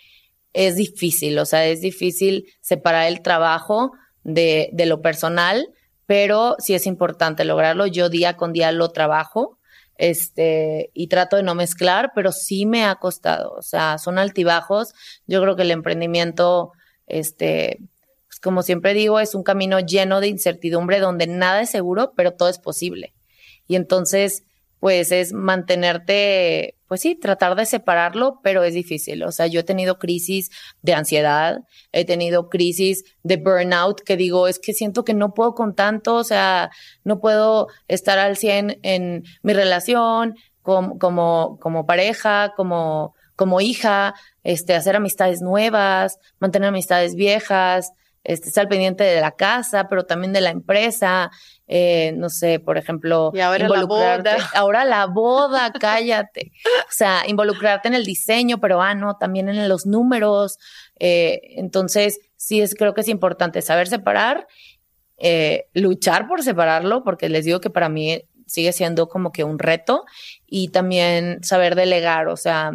es 0.54 0.78
difícil, 0.78 1.38
o 1.40 1.46
sea, 1.46 1.68
es 1.68 1.82
difícil 1.82 2.46
separar 2.62 3.08
el 3.08 3.22
trabajo 3.22 3.92
de, 4.24 4.70
de 4.72 4.86
lo 4.86 5.02
personal, 5.02 5.68
pero 6.06 6.56
sí 6.60 6.74
es 6.74 6.88
importante 6.88 7.44
lograrlo. 7.44 7.86
Yo 7.86 8.10
día 8.10 8.38
con 8.38 8.54
día 8.54 8.72
lo 8.72 8.90
trabajo 8.90 9.58
este, 9.98 10.92
y 10.94 11.08
trato 11.08 11.36
de 11.36 11.44
no 11.44 11.56
mezclar, 11.56 12.12
pero 12.16 12.32
sí 12.32 12.66
me 12.66 12.86
ha 12.86 12.96
costado, 12.96 13.52
o 13.52 13.62
sea, 13.62 13.98
son 13.98 14.18
altibajos. 14.18 14.94
Yo 15.28 15.42
creo 15.42 15.56
que 15.56 15.64
el 15.64 15.72
emprendimiento, 15.72 16.72
este, 17.08 17.80
como 18.42 18.64
siempre 18.64 18.94
digo, 18.94 19.20
es 19.20 19.36
un 19.36 19.44
camino 19.44 19.80
lleno 19.80 20.20
de 20.22 20.28
incertidumbre 20.28 21.00
donde 21.00 21.28
nada 21.28 21.62
es 21.62 21.70
seguro, 21.70 22.14
pero 22.16 22.34
todo 22.34 22.50
es 22.50 22.60
posible. 22.60 23.14
Y 23.68 23.76
entonces, 23.76 24.44
pues 24.80 25.12
es 25.12 25.34
mantenerte, 25.34 26.76
pues 26.88 27.02
sí, 27.02 27.16
tratar 27.16 27.56
de 27.56 27.66
separarlo, 27.66 28.40
pero 28.44 28.64
es 28.64 28.74
difícil. 28.74 29.24
O 29.24 29.32
sea, 29.32 29.48
yo 29.48 29.62
he 29.62 29.64
tenido 29.64 29.98
crisis 29.98 30.52
de 30.82 30.94
ansiedad, 30.94 31.60
he 31.92 32.06
tenido 32.06 32.50
crisis 32.50 33.04
de 33.24 33.38
burnout, 33.38 34.02
que 34.02 34.18
digo, 34.18 34.48
es 34.48 34.60
que 34.60 34.74
siento 34.74 35.04
que 35.04 35.14
no 35.14 35.34
puedo 35.34 35.56
con 35.56 35.74
tanto, 35.74 36.16
o 36.16 36.24
sea, 36.24 36.70
no 37.04 37.20
puedo 37.20 37.68
estar 37.88 38.20
al 38.20 38.38
100 38.38 38.80
en 38.84 39.24
mi 39.42 39.54
relación, 39.54 40.36
como, 40.62 41.00
como, 41.00 41.58
como 41.60 41.86
pareja, 41.86 42.54
como, 42.56 43.16
como 43.36 43.62
hija, 43.62 44.14
este, 44.44 44.76
hacer 44.76 44.96
amistades 44.96 45.42
nuevas, 45.42 46.20
mantener 46.40 46.70
amistades 46.70 47.16
viejas, 47.16 47.94
este, 48.28 48.50
estar 48.50 48.68
pendiente 48.68 49.06
de 49.06 49.22
la 49.22 49.32
casa, 49.32 49.88
pero 49.90 50.06
también 50.06 50.34
de 50.34 50.42
la 50.42 50.50
empresa, 50.50 51.32
eh, 51.66 52.12
no 52.18 52.28
sé, 52.30 52.60
por 52.60 52.78
ejemplo, 52.78 53.32
Y 53.34 53.40
ahora 53.40 53.70
la 53.70 53.76
involucrarte- 53.80 53.88
boda. 53.88 54.50
ahora 54.56 54.84
la 54.86 55.06
boda, 55.06 55.72
cállate, 55.72 56.52
o 56.66 56.92
sea, 56.92 57.24
involucrarte 57.26 57.88
en 57.88 57.94
el 57.94 58.04
diseño, 58.04 58.60
pero 58.60 58.82
ah, 58.82 58.94
no, 58.96 59.16
también 59.16 59.48
en 59.48 59.70
los 59.70 59.86
números, 59.86 60.58
eh, 61.00 61.40
entonces 61.56 62.20
sí 62.36 62.60
es, 62.62 62.76
creo 62.76 62.94
que 62.94 63.02
es 63.02 63.08
importante 63.08 63.62
saber 63.62 63.88
separar, 63.88 64.46
eh, 65.18 65.70
luchar 65.74 66.28
por 66.28 66.44
separarlo, 66.44 67.06
porque 67.06 67.30
les 67.30 67.46
digo 67.46 67.62
que 67.62 67.70
para 67.70 67.88
mí 67.88 68.24
sigue 68.46 68.74
siendo 68.74 69.08
como 69.08 69.32
que 69.32 69.46
un 69.46 69.58
reto, 69.58 70.04
y 70.46 70.68
también 70.68 71.42
saber 71.44 71.76
delegar, 71.76 72.28
o 72.28 72.36
sea, 72.36 72.72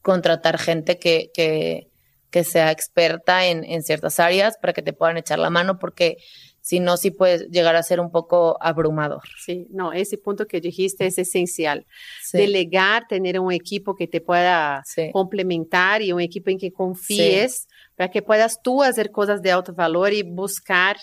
contratar 0.00 0.58
gente 0.58 0.98
que, 1.00 1.30
que, 1.34 1.89
que 2.30 2.44
sea 2.44 2.70
experta 2.70 3.46
en, 3.46 3.64
en 3.64 3.82
ciertas 3.82 4.20
áreas 4.20 4.56
para 4.58 4.72
que 4.72 4.82
te 4.82 4.92
puedan 4.92 5.16
echar 5.16 5.38
la 5.38 5.50
mano, 5.50 5.78
porque 5.78 6.18
si 6.60 6.78
no, 6.78 6.96
sí 6.96 7.10
puede 7.10 7.48
llegar 7.48 7.74
a 7.74 7.82
ser 7.82 8.00
un 8.00 8.10
poco 8.10 8.56
abrumador. 8.60 9.22
Sí, 9.44 9.66
no, 9.70 9.92
ese 9.92 10.18
punto 10.18 10.46
que 10.46 10.60
dijiste 10.60 11.06
es 11.06 11.18
esencial. 11.18 11.86
Sí, 12.22 12.38
Delegar, 12.38 13.06
tener 13.08 13.40
un 13.40 13.52
equipo 13.52 13.96
que 13.96 14.06
te 14.06 14.20
pueda 14.20 14.82
sí, 14.84 15.10
complementar 15.12 16.02
y 16.02 16.12
un 16.12 16.20
equipo 16.20 16.50
en 16.50 16.58
que 16.58 16.72
confíes 16.72 17.66
para 17.96 18.10
que 18.10 18.22
puedas 18.22 18.60
tú 18.62 18.82
hacer 18.82 19.10
cosas 19.10 19.42
de 19.42 19.52
alto 19.52 19.72
valor 19.74 20.12
y 20.12 20.22
buscar, 20.22 20.96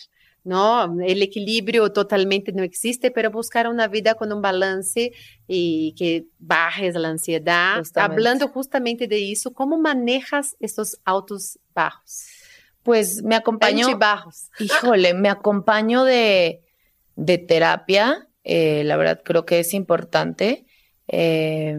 ¿no? 0.48 1.02
El 1.02 1.22
equilibrio 1.22 1.92
totalmente 1.92 2.54
no 2.54 2.64
existe, 2.64 3.12
pero 3.12 3.30
buscar 3.30 3.68
una 3.68 3.88
vida 3.88 4.16
con 4.16 4.32
un 4.32 4.42
balance 4.42 5.12
y 5.48 5.94
que 5.98 6.26
bajes 6.40 6.96
la 6.96 7.10
ansiedad. 7.10 7.80
Justamente. 7.80 8.14
Hablando 8.14 8.48
justamente 8.48 9.08
de 9.08 9.32
eso, 9.32 9.54
¿cómo 9.54 9.78
manejas 9.78 10.56
estos 10.60 11.00
autos 11.04 11.60
bajos? 11.76 12.28
Pues 12.82 13.22
me 13.24 13.36
acompañó, 13.36 13.98
bajos. 13.98 14.50
híjole, 14.58 15.14
me 15.14 15.30
acompaño 15.30 16.06
de, 16.06 16.64
de 17.18 17.38
terapia, 17.38 18.30
eh, 18.46 18.84
la 18.86 18.96
verdad 18.96 19.22
creo 19.24 19.46
que 19.46 19.60
es 19.60 19.74
importante. 19.74 20.66
eh, 21.10 21.78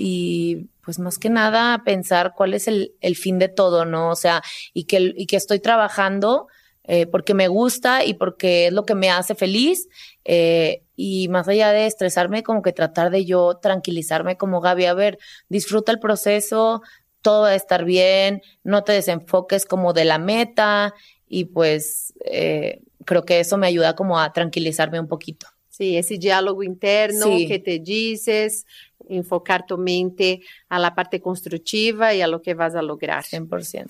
y 0.00 0.68
pues 0.84 1.00
más 1.00 1.18
que 1.18 1.28
nada 1.28 1.82
pensar 1.84 2.34
cuál 2.36 2.54
es 2.54 2.68
el, 2.68 2.92
el 3.00 3.16
fin 3.16 3.38
de 3.40 3.48
todo, 3.48 3.84
¿no? 3.84 4.10
O 4.10 4.14
sea, 4.16 4.42
y 4.72 4.84
que, 4.84 5.12
y 5.16 5.26
que 5.26 5.36
estoy 5.36 5.58
trabajando 5.58 6.46
eh, 6.88 7.06
porque 7.06 7.34
me 7.34 7.46
gusta 7.46 8.04
y 8.04 8.14
porque 8.14 8.66
es 8.66 8.72
lo 8.72 8.84
que 8.84 8.96
me 8.96 9.10
hace 9.10 9.34
feliz. 9.36 9.88
eh, 10.24 10.82
y 11.00 11.28
más 11.28 11.46
allá 11.46 11.70
de 11.70 11.86
estresarme, 11.86 12.42
como 12.42 12.60
que 12.60 12.72
tratar 12.72 13.10
de 13.12 13.24
yo 13.24 13.58
tranquilizarme 13.62 14.36
como 14.36 14.60
Gaby, 14.60 14.86
a 14.86 14.94
ver, 14.94 15.16
disfruta 15.48 15.92
el 15.92 16.00
proceso, 16.00 16.82
todo 17.22 17.42
va 17.42 17.50
a 17.50 17.54
estar 17.54 17.84
bien, 17.84 18.42
no 18.64 18.82
te 18.82 18.92
desenfoques 18.94 19.64
como 19.64 19.92
de 19.92 20.04
la 20.04 20.18
meta 20.18 20.92
y 21.28 21.44
pues 21.44 22.14
eh, 22.24 22.80
creo 23.04 23.24
que 23.24 23.38
eso 23.38 23.56
me 23.58 23.68
ayuda 23.68 23.94
como 23.94 24.18
a 24.18 24.32
tranquilizarme 24.32 24.98
un 24.98 25.06
poquito. 25.06 25.46
Sí, 25.68 25.96
ese 25.96 26.18
diálogo 26.18 26.64
interno 26.64 27.26
Sí. 27.26 27.46
que 27.46 27.60
te 27.60 27.78
dices, 27.78 28.66
enfocar 29.08 29.64
tu 29.66 29.78
mente 29.78 30.40
a 30.68 30.78
la 30.80 30.94
parte 30.96 31.20
constructiva 31.20 32.12
y 32.12 32.22
a 32.22 32.26
lo 32.26 32.42
que 32.42 32.54
vas 32.54 32.74
a 32.74 32.82
lograr. 32.82 33.22
100%. 33.24 33.86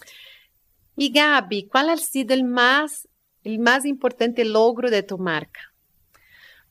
Y 1.01 1.13
Gaby, 1.13 1.69
¿cuál 1.69 1.91
ha 1.91 1.97
sido 1.97 2.35
el 2.35 2.43
más, 2.43 3.07
el 3.45 3.61
más 3.61 3.85
importante 3.85 4.45
logro 4.45 4.91
de 4.91 5.05
tu 5.05 5.17
marca? 5.17 5.73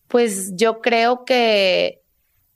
Pues 0.10 0.52
yo 0.54 0.82
creo 0.82 1.24
que 1.24 2.02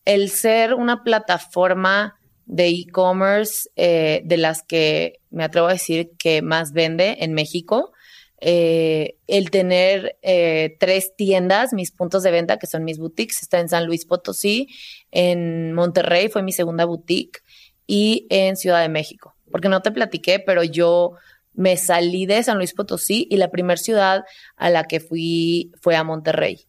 el 0.03 0.29
ser 0.29 0.73
una 0.73 1.05
plataforma 1.05 2.19
de 2.45 2.67
e-commerce 2.67 3.69
eh, 3.77 4.21
de 4.25 4.36
las 4.36 4.63
que 4.63 5.21
me 5.29 5.45
atrevo 5.45 5.67
a 5.67 5.71
decir 5.71 6.12
que 6.19 6.41
más 6.41 6.73
vende 6.73 7.19
en 7.21 7.31
México, 7.31 7.93
eh, 8.41 9.15
el 9.27 9.49
tener 9.49 10.17
eh, 10.23 10.75
tres 10.77 11.15
tiendas, 11.15 11.71
mis 11.71 11.93
puntos 11.93 12.21
de 12.23 12.31
venta, 12.31 12.60
que 12.60 12.67
son 12.67 12.84
mis 12.84 12.97
boutiques, 12.97 13.43
está 13.43 13.62
en 13.62 13.69
San 13.69 13.86
Luis 13.86 14.03
Potosí, 14.03 14.67
en 15.10 15.71
Monterrey 15.71 16.27
fue 16.27 16.43
mi 16.43 16.51
segunda 16.51 16.84
boutique 16.84 17.39
y 17.88 18.27
en 18.29 18.57
Ciudad 18.57 18.81
de 18.81 18.89
México. 18.89 19.38
Porque 19.49 19.69
no 19.69 19.81
te 19.81 19.91
platiqué, 19.91 20.39
pero 20.39 20.63
yo 20.63 21.13
me 21.53 21.77
salí 21.77 22.25
de 22.25 22.41
San 22.43 22.57
Luis 22.57 22.73
Potosí 22.73 23.27
y 23.29 23.37
la 23.37 23.51
primera 23.51 23.77
ciudad 23.77 24.23
a 24.55 24.69
la 24.69 24.85
que 24.85 24.99
fui 24.99 25.71
fue 25.81 25.95
a 25.95 26.03
Monterrey. 26.03 26.67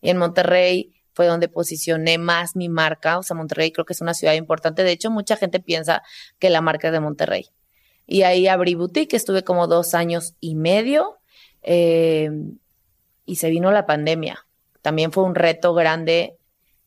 Y 0.00 0.10
en 0.10 0.18
Monterrey 0.18 0.92
fue 1.14 1.26
donde 1.26 1.48
posicioné 1.48 2.18
más 2.18 2.56
mi 2.56 2.68
marca. 2.68 3.18
O 3.18 3.22
sea, 3.22 3.36
Monterrey 3.36 3.72
creo 3.72 3.84
que 3.84 3.92
es 3.92 4.00
una 4.00 4.14
ciudad 4.14 4.34
importante. 4.34 4.84
De 4.84 4.92
hecho, 4.92 5.10
mucha 5.10 5.36
gente 5.36 5.60
piensa 5.60 6.02
que 6.38 6.50
la 6.50 6.60
marca 6.60 6.88
es 6.88 6.92
de 6.92 7.00
Monterrey. 7.00 7.50
Y 8.06 8.22
ahí 8.22 8.46
abrí 8.48 8.74
boutique, 8.74 9.14
estuve 9.14 9.44
como 9.44 9.66
dos 9.66 9.94
años 9.94 10.34
y 10.40 10.56
medio 10.56 11.18
eh, 11.62 12.30
y 13.24 13.36
se 13.36 13.48
vino 13.48 13.72
la 13.72 13.86
pandemia. 13.86 14.46
También 14.82 15.12
fue 15.12 15.24
un 15.24 15.34
reto 15.34 15.72
grande. 15.72 16.36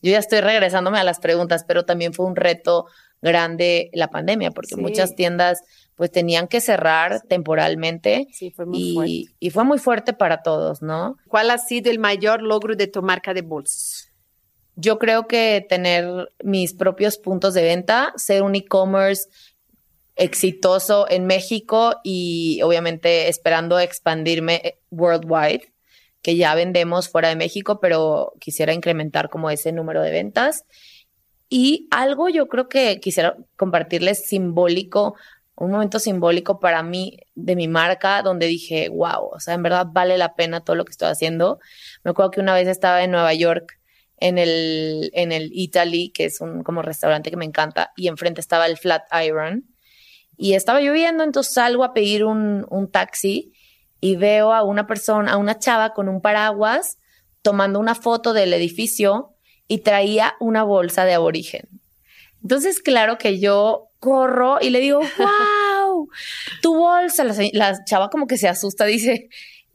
Yo 0.03 0.11
ya 0.11 0.19
estoy 0.19 0.41
regresándome 0.41 0.99
a 0.99 1.03
las 1.03 1.19
preguntas, 1.19 1.65
pero 1.67 1.85
también 1.85 2.13
fue 2.13 2.27
un 2.27 2.35
reto 2.35 2.85
grande 3.21 3.89
la 3.93 4.09
pandemia, 4.09 4.51
porque 4.51 4.75
Sí. 4.75 4.81
muchas 4.81 5.15
tiendas 5.15 5.61
pues 5.95 6.11
tenían 6.11 6.47
que 6.47 6.61
cerrar 6.61 7.21
temporalmente 7.27 8.27
Sí, 8.31 8.51
fue 8.51 8.67
muy 8.67 8.93
fuerte. 8.93 9.35
y, 9.39 9.49
fue 9.49 9.63
muy 9.63 9.79
fuerte 9.79 10.13
para 10.13 10.43
todos, 10.43 10.83
¿no? 10.83 11.17
¿Cuál 11.27 11.49
ha 11.49 11.57
sido 11.57 11.89
el 11.89 11.97
mayor 11.97 12.43
logro 12.43 12.75
de 12.75 12.85
tu 12.87 13.01
marca 13.01 13.33
de 13.33 13.41
bolsos? 13.41 14.09
Yo 14.75 14.99
creo 14.99 15.25
que 15.25 15.65
tener 15.67 16.31
mis 16.43 16.75
propios 16.75 17.17
puntos 17.17 17.55
de 17.55 17.63
venta, 17.63 18.13
ser 18.15 18.43
un 18.43 18.53
e-commerce 18.53 19.27
exitoso 20.15 21.07
en 21.09 21.25
México 21.25 21.95
y 22.03 22.61
obviamente 22.63 23.27
esperando 23.29 23.79
expandirme 23.79 24.61
eh, 24.63 24.79
worldwide, 24.91 25.73
que 26.21 26.35
ya 26.35 26.55
vendemos 26.55 27.09
fuera 27.09 27.29
de 27.29 27.35
México, 27.35 27.79
pero 27.79 28.33
quisiera 28.39 28.73
incrementar 28.73 29.29
como 29.29 29.49
ese 29.49 29.71
número 29.71 30.01
de 30.01 30.11
ventas. 30.11 30.63
Y 31.49 31.87
algo 31.91 32.29
yo 32.29 32.47
creo 32.47 32.67
que 32.67 32.99
quisiera 32.99 33.37
compartirles 33.55 34.27
simbólico, 34.27 35.15
un 35.55 35.71
momento 35.71 35.97
simbólico 35.97 36.59
para 36.59 36.83
mí 36.83 37.17
de 37.35 37.55
mi 37.55 37.67
marca, 37.67 38.21
donde 38.21 38.45
dije, 38.45 38.89
wow, 38.89 39.29
o 39.31 39.39
sea, 39.39 39.55
en 39.55 39.63
verdad 39.63 39.87
vale 39.89 40.17
la 40.17 40.35
pena 40.35 40.63
todo 40.63 40.75
lo 40.75 40.85
que 40.85 40.91
estoy 40.91 41.09
haciendo. 41.09 41.59
Me 42.03 42.11
acuerdo 42.11 42.31
que 42.31 42.41
una 42.41 42.53
vez 42.53 42.67
estaba 42.67 43.03
en 43.03 43.11
Nueva 43.11 43.33
York 43.33 43.79
en 44.19 44.37
el, 44.37 45.09
en 45.13 45.31
el 45.31 45.49
Italy, 45.53 46.09
que 46.09 46.25
es 46.25 46.41
un 46.41 46.63
como 46.63 46.81
restaurante 46.81 47.29
que 47.29 47.37
me 47.37 47.45
encanta, 47.45 47.91
y 47.95 48.07
enfrente 48.07 48.41
estaba 48.41 48.67
el 48.67 48.77
Flat 48.77 49.03
Iron. 49.25 49.65
Y 50.35 50.53
estaba 50.53 50.81
lloviendo, 50.81 51.23
entonces 51.23 51.53
salgo 51.53 51.83
a 51.83 51.93
pedir 51.93 52.23
un, 52.23 52.65
un 52.69 52.91
taxi 52.91 53.53
y 53.99 54.15
veo 54.15 54.53
a 54.53 54.63
una 54.63 54.85
persona, 54.85 55.33
a 55.33 55.37
una 55.37 55.57
chava 55.57 55.93
con 55.93 56.09
un 56.09 56.21
paraguas 56.21 56.99
tomando 57.41 57.79
una 57.79 57.95
foto 57.95 58.33
del 58.33 58.53
edificio 58.53 59.36
y 59.67 59.79
traía 59.79 60.35
una 60.39 60.63
bolsa 60.63 61.05
de 61.05 61.13
aborigen. 61.13 61.67
Entonces, 62.41 62.79
claro 62.79 63.17
que 63.17 63.39
yo 63.39 63.89
corro 63.99 64.59
y 64.61 64.69
le 64.69 64.79
digo, 64.79 64.99
wow, 65.17 66.07
tu 66.61 66.75
bolsa. 66.75 67.23
La, 67.23 67.35
la, 67.53 67.83
chava 67.85 68.09
como 68.09 68.27
que 68.27 68.37
se 68.37 68.47
asusta, 68.47 68.85
dice, 68.85 69.29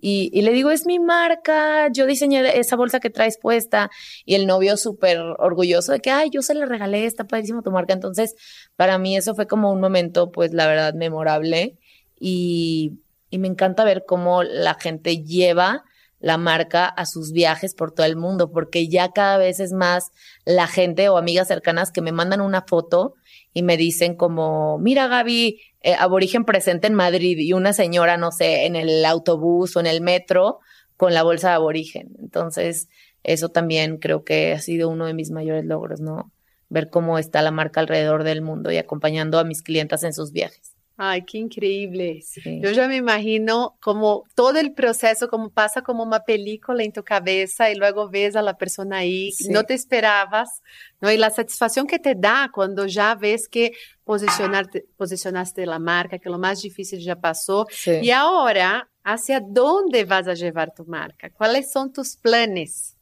y, 0.04 0.42
le 0.42 0.50
digo, 0.50 0.72
es 0.72 0.84
mi 0.84 0.98
marca, 0.98 1.88
yo 1.92 2.06
diseñé 2.06 2.58
esa 2.58 2.74
bolsa 2.74 2.98
que 2.98 3.08
traes 3.08 3.38
puesta. 3.38 3.88
Y 4.24 4.34
el 4.34 4.48
novio 4.48 4.76
súper 4.76 5.20
orgulloso 5.38 5.92
de 5.92 6.00
que, 6.00 6.10
ay, 6.10 6.28
yo 6.30 6.42
se 6.42 6.54
la 6.54 6.66
regalé, 6.66 7.06
está 7.06 7.24
padrísimo 7.24 7.62
tu 7.62 7.70
marca. 7.70 7.92
Entonces, 7.92 8.34
para 8.74 8.98
mí 8.98 9.16
eso 9.16 9.36
fue 9.36 9.46
como 9.46 9.70
un 9.70 9.80
momento, 9.80 10.32
pues 10.32 10.52
la 10.52 10.66
verdad, 10.66 10.94
memorable. 10.94 11.78
Y, 12.18 12.98
y 13.30 13.38
me 13.38 13.46
encanta 13.46 13.84
ver 13.84 14.04
cómo 14.04 14.42
la 14.42 14.74
gente 14.74 15.22
lleva 15.22 15.84
la 16.22 16.38
marca 16.38 16.86
a 16.86 17.04
sus 17.04 17.32
viajes 17.32 17.74
por 17.74 17.92
todo 17.92 18.06
el 18.06 18.16
mundo, 18.16 18.50
porque 18.50 18.88
ya 18.88 19.10
cada 19.12 19.36
vez 19.36 19.60
es 19.60 19.72
más 19.72 20.12
la 20.44 20.68
gente 20.68 21.08
o 21.08 21.18
amigas 21.18 21.48
cercanas 21.48 21.90
que 21.90 22.00
me 22.00 22.12
mandan 22.12 22.40
una 22.40 22.62
foto 22.62 23.14
y 23.52 23.62
me 23.62 23.76
dicen 23.76 24.14
como, 24.14 24.78
mira 24.78 25.08
Gaby, 25.08 25.60
eh, 25.82 25.94
aborigen 25.98 26.44
presente 26.44 26.86
en 26.86 26.94
Madrid 26.94 27.36
y 27.38 27.52
una 27.52 27.72
señora, 27.72 28.16
no 28.16 28.30
sé, 28.30 28.66
en 28.66 28.76
el 28.76 29.04
autobús 29.04 29.76
o 29.76 29.80
en 29.80 29.86
el 29.86 30.00
metro 30.00 30.60
con 30.96 31.12
la 31.12 31.24
bolsa 31.24 31.48
de 31.48 31.54
aborigen. 31.54 32.10
Entonces, 32.20 32.88
eso 33.24 33.48
también 33.48 33.98
creo 33.98 34.22
que 34.24 34.52
ha 34.52 34.60
sido 34.60 34.88
uno 34.88 35.06
de 35.06 35.14
mis 35.14 35.30
mayores 35.32 35.64
logros, 35.64 36.00
¿no? 36.00 36.32
Ver 36.68 36.88
cómo 36.88 37.18
está 37.18 37.42
la 37.42 37.50
marca 37.50 37.80
alrededor 37.80 38.22
del 38.22 38.42
mundo 38.42 38.70
y 38.70 38.78
acompañando 38.78 39.40
a 39.40 39.44
mis 39.44 39.62
clientas 39.62 40.04
en 40.04 40.12
sus 40.12 40.30
viajes. 40.30 40.71
Ay, 40.96 41.22
qué 41.24 41.38
increíble. 41.38 42.20
Sí. 42.22 42.60
Yo 42.62 42.70
ya 42.70 42.86
me 42.86 42.96
imagino 42.96 43.76
como 43.80 44.24
todo 44.34 44.58
el 44.58 44.72
proceso, 44.72 45.28
como 45.28 45.50
pasa 45.50 45.82
como 45.82 46.02
una 46.02 46.20
película 46.20 46.82
en 46.82 46.92
tu 46.92 47.02
cabeza 47.02 47.70
y 47.70 47.74
luego 47.74 48.08
ves 48.08 48.36
a 48.36 48.42
la 48.42 48.56
persona 48.56 48.98
ahí, 48.98 49.32
sí. 49.32 49.48
no 49.48 49.64
te 49.64 49.74
esperabas, 49.74 50.62
¿no? 51.00 51.10
Y 51.10 51.16
la 51.16 51.30
satisfacción 51.30 51.86
que 51.86 51.98
te 51.98 52.14
da 52.14 52.50
cuando 52.52 52.86
ya 52.86 53.14
ves 53.14 53.48
que 53.48 53.72
posicionarte, 54.04 54.86
posicionaste 54.96 55.66
la 55.66 55.78
marca, 55.78 56.18
que 56.18 56.30
lo 56.30 56.38
más 56.38 56.62
difícil 56.62 57.00
ya 57.00 57.16
pasó. 57.16 57.66
Sí. 57.70 57.98
Y 58.02 58.10
ahora, 58.10 58.88
¿hacia 59.02 59.40
dónde 59.40 60.04
vas 60.04 60.28
a 60.28 60.34
llevar 60.34 60.74
tu 60.74 60.84
marca? 60.84 61.30
¿Cuáles 61.30 61.72
son 61.72 61.92
tus 61.92 62.16
planes? 62.16 62.96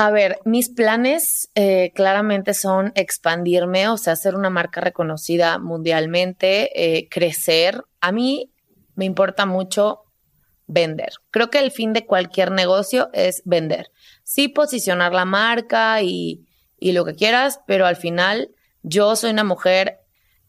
A 0.00 0.12
ver, 0.12 0.38
mis 0.44 0.68
planes 0.68 1.50
eh, 1.56 1.90
claramente 1.92 2.54
son 2.54 2.92
expandirme, 2.94 3.88
o 3.88 3.96
sea, 3.96 4.14
ser 4.14 4.36
una 4.36 4.48
marca 4.48 4.80
reconocida 4.80 5.58
mundialmente, 5.58 6.70
eh, 6.98 7.08
crecer. 7.08 7.82
A 8.00 8.12
mí 8.12 8.52
me 8.94 9.06
importa 9.06 9.44
mucho 9.44 10.04
vender. 10.68 11.14
Creo 11.32 11.50
que 11.50 11.58
el 11.58 11.72
fin 11.72 11.94
de 11.94 12.06
cualquier 12.06 12.52
negocio 12.52 13.10
es 13.12 13.42
vender. 13.44 13.90
Sí, 14.22 14.46
posicionar 14.46 15.12
la 15.14 15.24
marca 15.24 16.00
y, 16.00 16.46
y 16.78 16.92
lo 16.92 17.04
que 17.04 17.16
quieras, 17.16 17.58
pero 17.66 17.84
al 17.84 17.96
final 17.96 18.50
yo 18.84 19.16
soy 19.16 19.32
una 19.32 19.42
mujer 19.42 19.98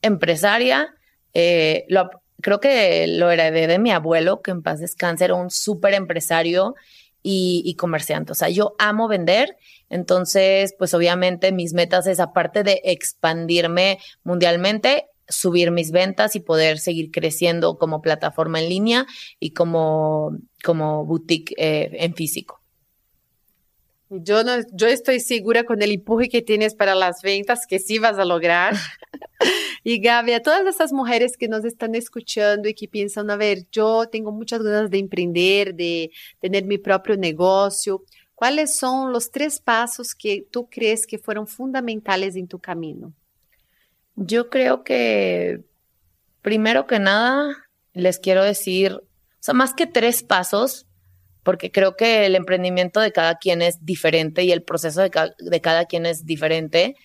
empresaria. 0.04 0.94
Eh, 1.34 1.86
lo, 1.90 2.12
creo 2.40 2.60
que 2.60 3.08
lo 3.08 3.32
heredé 3.32 3.66
de 3.66 3.80
mi 3.80 3.90
abuelo, 3.90 4.44
que 4.44 4.52
en 4.52 4.62
paz 4.62 4.80
descanse, 4.80 5.26
era 5.26 5.34
un 5.34 5.50
súper 5.50 5.96
empresario 5.96 6.76
y, 7.32 7.62
y, 7.64 7.76
comerciante. 7.76 8.32
O 8.32 8.36
sea, 8.36 8.50
yo 8.50 8.76
amo 8.80 9.08
vender, 9.08 9.56
entonces, 9.90 10.74
pues 10.80 10.96
obviamente 10.96 11.52
mis 11.52 11.74
metas 11.74 12.08
es, 12.08 12.20
aparte 12.20 12.64
de 12.64 12.82
expandirme 12.84 14.00
mundialmente, 14.24 15.06
subir 15.28 15.70
mis 15.70 15.92
ventas 15.92 16.36
y 16.36 16.40
poder 16.40 16.80
seguir 16.80 17.12
creciendo 17.12 17.78
como 17.78 18.02
plataforma 18.02 18.60
en 18.60 18.70
línea 18.70 19.06
y 19.40 19.52
como, 19.52 20.38
como 20.64 21.06
boutique 21.06 21.54
eh, 21.58 21.92
en 21.94 22.16
físico. 22.16 22.60
Yo, 24.10 24.44
no, 24.44 24.54
yo 24.74 24.88
estoy 24.88 25.20
segura 25.20 25.66
con 25.66 25.84
el 25.84 25.92
empuje 25.92 26.30
que 26.30 26.42
tienes 26.42 26.74
para 26.74 26.96
las 26.96 27.22
ventas 27.22 27.68
que 27.68 27.78
sí 27.78 28.00
vas 28.00 28.18
a 28.18 28.26
lograr. 28.26 28.76
y 29.84 30.00
Gaby, 30.00 30.34
a 30.34 30.42
todas 30.42 30.66
esas 30.66 30.92
mujeres 30.92 31.38
que 31.38 31.48
nos 31.48 31.66
están 31.66 31.96
escuchando 31.96 32.68
y 32.68 32.74
que 32.74 32.88
piensan, 32.88 33.30
a 33.30 33.38
ver, 33.38 33.66
yo 33.72 34.08
tengo 34.10 34.32
muchas 34.32 34.62
ganas 34.62 34.90
de 34.90 35.00
emprender, 35.00 35.76
de 35.76 36.12
tener 36.40 36.66
mi 36.66 36.78
propio 36.78 37.18
negocio. 37.18 38.04
¿Cuáles 38.36 38.76
son 38.76 39.12
los 39.12 39.32
tres 39.32 39.60
pasos 39.60 40.16
que 40.16 40.46
tú 40.50 40.70
crees 40.70 41.06
que 41.06 41.18
fueron 41.18 41.48
fundamentales 41.48 42.36
en 42.36 42.48
tu 42.48 42.60
camino? 42.60 43.14
Yo 44.16 44.50
creo 44.50 44.84
que, 44.84 45.64
primero 46.42 46.88
que 46.88 47.00
nada, 47.00 47.56
les 47.94 48.20
quiero 48.20 48.44
decir, 48.44 49.00
o 49.48 49.54
más 49.54 49.74
que 49.74 49.88
tres 49.88 50.24
pasos, 50.24 50.86
porque 51.44 51.72
creo 51.72 51.96
que 51.96 52.26
el 52.26 52.36
emprendimiento 52.36 53.00
de 53.00 53.12
cada 53.12 53.38
quien 53.38 53.62
es 53.62 53.84
diferente 53.86 54.44
y 54.44 54.52
el 54.52 54.62
proceso 54.62 55.02
de, 55.02 55.12
de 55.40 55.62
cada 55.62 55.86
quien 55.86 56.06
es 56.06 56.26
diferente. 56.26 56.96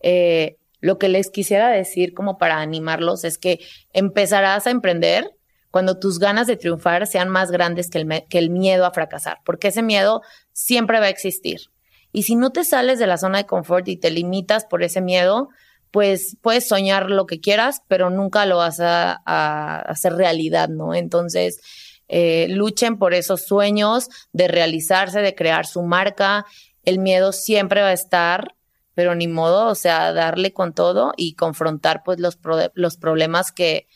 Eh, 0.00 0.56
lo 0.84 0.98
que 0.98 1.08
les 1.08 1.30
quisiera 1.30 1.70
decir 1.70 2.12
como 2.12 2.36
para 2.36 2.60
animarlos 2.60 3.24
es 3.24 3.38
que 3.38 3.58
empezarás 3.94 4.66
a 4.66 4.70
emprender 4.70 5.34
cuando 5.70 5.98
tus 5.98 6.18
ganas 6.18 6.46
de 6.46 6.58
triunfar 6.58 7.06
sean 7.06 7.30
más 7.30 7.50
grandes 7.50 7.88
que 7.88 8.06
el, 8.38 8.50
miedo 8.50 8.84
a 8.84 8.90
fracasar, 8.90 9.38
porque 9.46 9.68
ese 9.68 9.82
miedo 9.82 10.20
siempre 10.52 11.00
va 11.00 11.06
a 11.06 11.08
existir. 11.08 11.70
Y 12.12 12.24
si 12.24 12.36
no 12.36 12.50
te 12.50 12.64
sales 12.64 12.98
de 12.98 13.06
la 13.06 13.16
zona 13.16 13.38
de 13.38 13.46
confort 13.46 13.88
y 13.88 13.96
te 13.96 14.10
limitas 14.10 14.66
por 14.66 14.82
ese 14.82 15.00
miedo, 15.00 15.48
pues 15.90 16.36
puedes 16.42 16.68
soñar 16.68 17.08
lo 17.08 17.24
que 17.24 17.40
quieras, 17.40 17.80
pero 17.88 18.10
nunca 18.10 18.44
lo 18.44 18.58
vas 18.58 18.78
a, 18.78 19.22
a 19.24 19.78
hacer 19.80 20.12
realidad, 20.12 20.68
¿no? 20.68 20.94
Entonces, 20.94 21.62
eh, 22.08 22.46
luchen 22.50 22.98
por 22.98 23.14
esos 23.14 23.46
sueños 23.46 24.10
de 24.34 24.48
realizarse, 24.48 25.22
de 25.22 25.34
crear 25.34 25.64
su 25.64 25.82
marca. 25.82 26.44
El 26.84 26.98
miedo 26.98 27.32
siempre 27.32 27.80
va 27.80 27.88
a 27.88 27.94
estar, 27.94 28.54
pero 28.94 29.14
ni 29.14 29.28
modo, 29.28 29.68
o 29.68 29.74
sea, 29.74 30.12
darle 30.12 30.52
con 30.52 30.72
todo 30.72 31.12
y 31.16 31.34
confrontar 31.34 32.02
pues 32.04 32.18
los, 32.20 32.36
pro 32.36 32.56
los 32.74 32.96
problemas 32.96 33.52
que, 33.52 33.86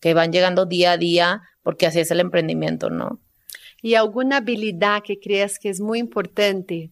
que 0.00 0.14
van 0.14 0.32
llegando 0.32 0.66
día 0.66 0.92
a 0.92 0.96
día, 0.96 1.42
porque 1.62 1.86
así 1.86 2.00
es 2.00 2.10
el 2.10 2.20
emprendimiento, 2.20 2.90
¿no? 2.90 3.20
¿Y 3.80 3.94
alguna 3.94 4.38
habilidad 4.38 5.02
que 5.04 5.20
creas 5.20 5.58
que 5.58 5.68
es 5.68 5.80
muy 5.80 6.00
importante 6.00 6.90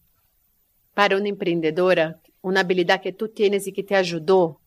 para 0.94 1.16
una 1.16 1.28
emprendedora? 1.28 2.20
Una 2.40 2.60
habilidad 2.60 3.02
que 3.02 3.12
tú 3.12 3.28
tienes 3.28 3.66
y 3.66 3.72
que 3.72 3.82
te 3.82 3.96
ayudó. 3.96 4.60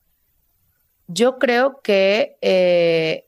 Yo 1.07 1.39
creo 1.39 1.79
que 1.81 2.37
eh, 2.41 3.25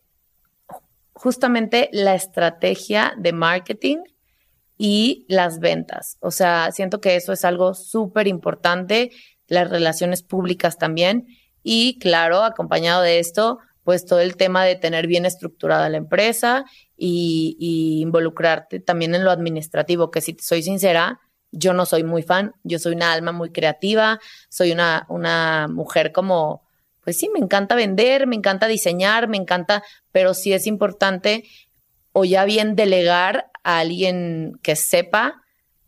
justamente 1.14 1.90
la 1.94 2.16
estrategia 2.16 3.14
de 3.18 3.32
marketing 3.32 3.98
y 4.78 5.26
las 5.30 5.60
ventas. 5.60 6.18
O 6.20 6.32
sea, 6.32 6.72
siento 6.72 7.00
que 7.00 7.16
eso 7.16 7.32
es 7.32 7.46
algo 7.46 7.76
súper 7.76 8.28
importante, 8.28 9.12
las 9.52 9.70
relaciones 9.70 10.24
públicas 10.24 10.78
también. 10.78 11.28
Y 11.62 12.00
claro, 12.00 12.44
acompañado 12.44 13.02
de 13.02 13.20
esto, 13.20 13.60
pues 13.84 14.06
todo 14.06 14.22
el 14.22 14.38
tema 14.38 14.64
de 14.64 14.78
tener 14.78 15.08
bien 15.08 15.26
estructurada 15.26 15.90
la 15.90 15.98
empresa 15.98 16.64
y, 16.96 18.00
involucrarte 18.02 18.80
también 18.80 19.14
en 19.14 19.26
lo 19.26 19.30
administrativo, 19.32 20.10
que 20.10 20.22
si 20.22 20.38
soy 20.40 20.64
sincera, 20.64 21.20
yo 21.52 21.74
no 21.74 21.86
soy 21.86 22.06
muy 22.06 22.24
fan, 22.24 22.54
yo 22.64 22.80
soy 22.80 22.94
una 22.94 23.12
alma 23.12 23.34
muy 23.34 23.52
creativa, 23.52 24.22
soy 24.48 24.72
una, 24.72 25.06
una 25.10 25.68
mujer 25.70 26.14
como 26.14 26.64
pues 27.04 27.18
sí, 27.18 27.30
me 27.34 27.40
encanta 27.40 27.76
vender, 27.76 28.28
me 28.28 28.36
encanta 28.38 28.68
diseñar, 28.68 29.28
me 29.28 29.36
encanta, 29.36 29.84
pero 30.14 30.34
sí 30.34 30.54
es 30.54 30.66
importante 30.66 31.44
o 32.14 32.24
ya 32.24 32.46
bien 32.46 32.76
delegar 32.76 33.52
a 33.64 33.80
alguien 33.80 34.60
que 34.62 34.78
sepa 34.78 35.42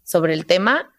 sobre 0.04 0.34
el 0.34 0.47
tema 0.47 0.93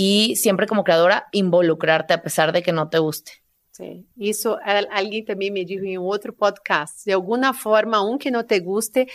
y 0.00 0.36
siempre 0.36 0.68
como 0.68 0.84
creadora 0.84 1.26
involucrarte 1.32 2.14
a 2.14 2.22
pesar 2.22 2.52
de 2.52 2.62
que 2.62 2.70
no 2.70 2.88
te 2.88 3.00
guste. 3.00 3.32
Sí, 3.72 4.06
eso 4.16 4.56
alguien 4.62 5.24
también 5.24 5.52
me 5.52 5.64
dijo 5.64 5.82
en 5.84 5.98
otro 5.98 6.32
podcast. 6.32 7.04
De 7.04 7.14
alguna 7.14 7.52
forma, 7.52 7.96
aunque 7.96 8.30
no 8.30 8.46
te 8.46 8.60
guste, 8.60 9.08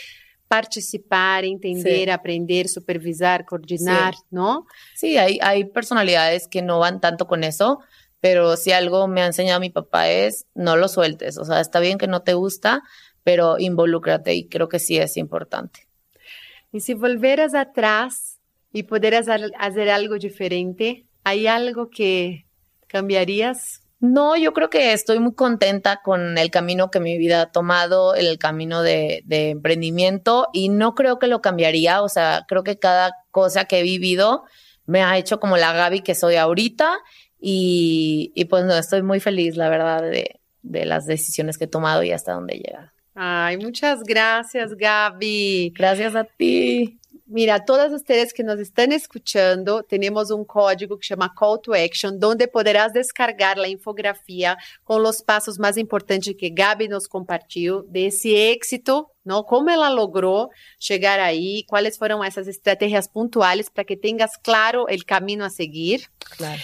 participar, 0.46 1.46
entender, 1.46 2.04
sí. 2.04 2.10
aprender, 2.10 2.68
supervisar, 2.68 3.46
coordinar, 3.46 4.14
sí. 4.14 4.20
¿no? 4.30 4.66
Sí, 4.94 5.16
hay, 5.16 5.38
hay 5.40 5.64
personalidades 5.64 6.48
que 6.48 6.60
no 6.60 6.80
van 6.80 7.00
tanto 7.00 7.26
con 7.26 7.44
eso, 7.44 7.80
pero 8.20 8.58
si 8.58 8.72
algo 8.72 9.08
me 9.08 9.22
ha 9.22 9.26
enseñado 9.26 9.60
mi 9.60 9.70
papá 9.70 10.10
es 10.10 10.44
no 10.54 10.76
lo 10.76 10.88
sueltes, 10.88 11.38
o 11.38 11.46
sea, 11.46 11.60
está 11.62 11.80
bien 11.80 11.96
que 11.96 12.08
no 12.08 12.20
te 12.20 12.34
gusta, 12.34 12.82
pero 13.22 13.58
involúcrate 13.58 14.34
y 14.34 14.48
creo 14.48 14.68
que 14.68 14.80
sí 14.80 14.98
es 14.98 15.16
importante. 15.16 15.88
Y 16.72 16.80
si 16.80 16.92
volveras 16.92 17.54
atrás 17.54 18.33
y 18.74 18.82
pudieras 18.82 19.28
hacer 19.28 19.88
algo 19.88 20.18
diferente, 20.18 21.06
¿hay 21.22 21.46
algo 21.46 21.90
que 21.90 22.44
cambiarías? 22.88 23.82
No, 24.00 24.36
yo 24.36 24.52
creo 24.52 24.68
que 24.68 24.92
estoy 24.92 25.20
muy 25.20 25.32
contenta 25.32 26.00
con 26.02 26.36
el 26.36 26.50
camino 26.50 26.90
que 26.90 26.98
mi 26.98 27.16
vida 27.16 27.42
ha 27.42 27.52
tomado, 27.52 28.16
el 28.16 28.36
camino 28.36 28.82
de, 28.82 29.22
de, 29.26 29.50
emprendimiento 29.50 30.48
y 30.52 30.70
no 30.70 30.96
creo 30.96 31.20
que 31.20 31.28
lo 31.28 31.40
cambiaría. 31.40 32.02
O 32.02 32.08
sea, 32.08 32.44
creo 32.48 32.64
que 32.64 32.76
cada 32.76 33.12
cosa 33.30 33.66
que 33.66 33.78
he 33.78 33.82
vivido 33.84 34.42
me 34.86 35.02
ha 35.04 35.16
hecho 35.18 35.38
como 35.38 35.56
la 35.56 35.72
Gaby 35.72 36.00
que 36.00 36.16
soy 36.16 36.34
ahorita 36.34 36.98
y, 37.40 38.32
y 38.34 38.46
pues 38.46 38.64
no, 38.64 38.76
estoy 38.76 39.02
muy 39.02 39.20
feliz, 39.20 39.56
la 39.56 39.68
verdad, 39.68 40.02
de, 40.02 40.40
de 40.62 40.84
las 40.84 41.06
decisiones 41.06 41.58
que 41.58 41.64
he 41.64 41.68
tomado 41.68 42.02
y 42.02 42.10
hasta 42.10 42.32
dónde 42.32 42.54
he 42.54 42.58
llegado. 42.58 42.90
Ay, 43.14 43.56
muchas 43.56 44.02
gracias, 44.02 44.74
Gaby. 44.74 45.72
Gracias 45.76 46.16
a 46.16 46.24
ti. 46.24 46.98
Mira, 47.26 47.64
todas 47.64 47.90
ustedes 47.90 48.34
que 48.34 48.44
nos 48.44 48.60
están 48.60 48.92
escuchando, 48.92 49.82
tenemos 49.82 50.30
un 50.30 50.44
código 50.44 50.98
que 50.98 51.06
llama 51.08 51.32
Call 51.34 51.58
to 51.62 51.72
Action, 51.72 52.20
donde 52.20 52.48
podrás 52.48 52.92
descargar 52.92 53.56
la 53.56 53.68
infografía 53.68 54.58
con 54.82 55.02
los 55.02 55.22
pasos 55.22 55.58
más 55.58 55.78
importantes 55.78 56.34
que 56.38 56.50
Gaby 56.50 56.88
nos 56.88 57.08
compartió 57.08 57.82
de 57.88 58.08
ese 58.08 58.50
éxito, 58.50 59.12
¿no? 59.24 59.46
Cómo 59.46 59.70
ella 59.70 59.88
logró 59.88 60.50
llegar 60.78 61.18
ahí, 61.20 61.64
cuáles 61.66 61.96
fueron 61.96 62.22
esas 62.26 62.46
estrategias 62.46 63.08
puntuales 63.08 63.70
para 63.70 63.86
que 63.86 63.96
tengas 63.96 64.36
claro 64.36 64.86
el 64.88 65.06
camino 65.06 65.46
a 65.46 65.50
seguir. 65.50 66.10
Claro. 66.36 66.60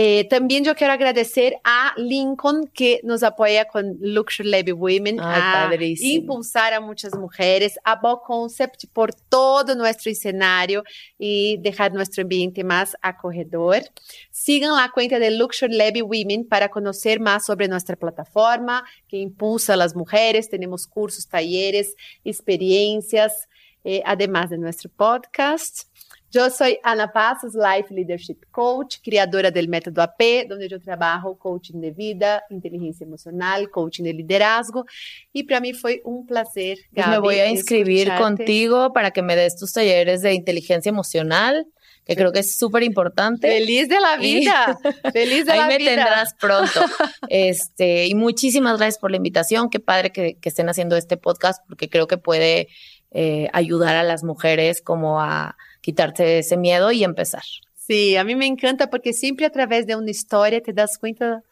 Eh, 0.00 0.28
también 0.30 0.62
yo 0.62 0.76
quiero 0.76 0.92
agradecer 0.92 1.56
a 1.64 1.92
Lincoln 1.96 2.68
que 2.72 3.00
nos 3.02 3.24
apoya 3.24 3.64
con 3.64 3.96
Luxury 4.00 4.48
Lab 4.48 4.72
Women 4.72 5.18
Ay, 5.18 5.40
a 5.42 5.76
impulsar 5.98 6.72
a 6.72 6.80
muchas 6.80 7.16
mujeres, 7.16 7.80
a 7.82 7.96
Bo 7.96 8.22
Concept 8.22 8.84
por 8.92 9.12
todo 9.12 9.74
nuestro 9.74 10.12
escenario 10.12 10.84
y 11.18 11.56
dejar 11.56 11.92
nuestro 11.92 12.22
ambiente 12.22 12.62
más 12.62 12.96
acogedor. 13.02 13.82
Sigan 14.30 14.76
la 14.76 14.88
cuenta 14.94 15.18
de 15.18 15.32
Luxury 15.32 15.74
Lab 15.74 15.94
Women 16.04 16.46
para 16.46 16.68
conocer 16.68 17.18
más 17.18 17.44
sobre 17.44 17.66
nuestra 17.66 17.96
plataforma 17.96 18.84
que 19.08 19.16
impulsa 19.16 19.72
a 19.72 19.76
las 19.76 19.96
mujeres. 19.96 20.48
Tenemos 20.48 20.86
cursos, 20.86 21.26
talleres, 21.26 21.96
experiencias, 22.22 23.48
eh, 23.82 24.00
además 24.06 24.48
de 24.50 24.58
nuestro 24.58 24.90
podcast. 24.90 25.88
Yo 26.30 26.50
soy 26.50 26.78
Ana 26.82 27.10
Passos, 27.10 27.54
Life 27.54 27.92
Leadership 27.94 28.36
Coach, 28.50 28.96
criadora 29.02 29.50
del 29.50 29.66
método 29.68 30.02
AP, 30.02 30.46
donde 30.48 30.68
yo 30.68 30.78
trabajo 30.78 31.38
coaching 31.38 31.80
de 31.80 31.90
vida, 31.92 32.42
inteligencia 32.50 33.04
emocional, 33.04 33.70
coaching 33.70 34.04
de 34.04 34.12
liderazgo. 34.12 34.84
Y 35.32 35.44
para 35.44 35.60
mí 35.60 35.72
fue 35.72 36.02
un 36.04 36.26
placer. 36.26 36.78
Pues 36.94 37.06
me 37.08 37.18
voy 37.18 37.36
a 37.36 37.48
inscribir 37.48 38.08
escucharte. 38.08 38.22
contigo 38.22 38.92
para 38.92 39.10
que 39.10 39.22
me 39.22 39.36
des 39.36 39.56
tus 39.56 39.72
talleres 39.72 40.20
de 40.20 40.34
inteligencia 40.34 40.90
emocional, 40.90 41.66
que 42.04 42.14
creo 42.14 42.30
que 42.32 42.40
es 42.40 42.56
súper 42.58 42.82
importante. 42.82 43.48
Feliz 43.48 43.88
de 43.88 43.98
la 44.00 44.16
Y- 44.22 44.40
vida. 44.40 44.78
Feliz 45.14 45.46
de 45.46 45.52
Ahí 45.52 45.58
la 45.60 45.66
me 45.66 45.78
vida. 45.78 45.94
tendrás 45.94 46.34
pronto. 46.34 46.80
Este, 47.30 48.06
y 48.06 48.14
muchísimas 48.14 48.76
gracias 48.78 48.98
por 48.98 49.10
la 49.10 49.16
invitación. 49.16 49.70
Qué 49.70 49.80
padre 49.80 50.12
que, 50.12 50.36
que 50.38 50.48
estén 50.50 50.68
haciendo 50.68 50.96
este 50.96 51.16
podcast 51.16 51.62
porque 51.68 51.88
creo 51.88 52.06
que 52.06 52.16
puede 52.18 52.68
eh, 53.10 53.48
ayudar 53.54 53.96
a 53.96 54.02
las 54.02 54.24
mujeres 54.24 54.82
como 54.82 55.20
a 55.20 55.56
quitarse 55.88 56.40
ese 56.40 56.58
miedo 56.58 56.92
y 56.92 57.02
empezar. 57.02 57.42
Sí, 57.74 58.14
a 58.16 58.22
mí 58.24 58.34
me 58.36 58.44
encanta 58.44 58.90
porque 58.90 59.14
siempre 59.14 59.46
a 59.46 59.50
través 59.50 59.86
de 59.86 59.96
una 59.96 60.10
historia 60.10 60.60
te 60.62 60.74
das 60.74 60.98
cuenta 60.98 61.42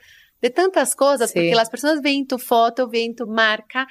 de 0.42 0.50
tantas 0.50 0.94
cosas, 0.94 1.30
Sí. 1.30 1.38
porque 1.38 1.54
las 1.54 1.70
personas 1.70 2.02
ven 2.02 2.26
tu 2.26 2.38
foto, 2.38 2.86
ven 2.86 3.14
tu 3.16 3.26
marca 3.26 3.88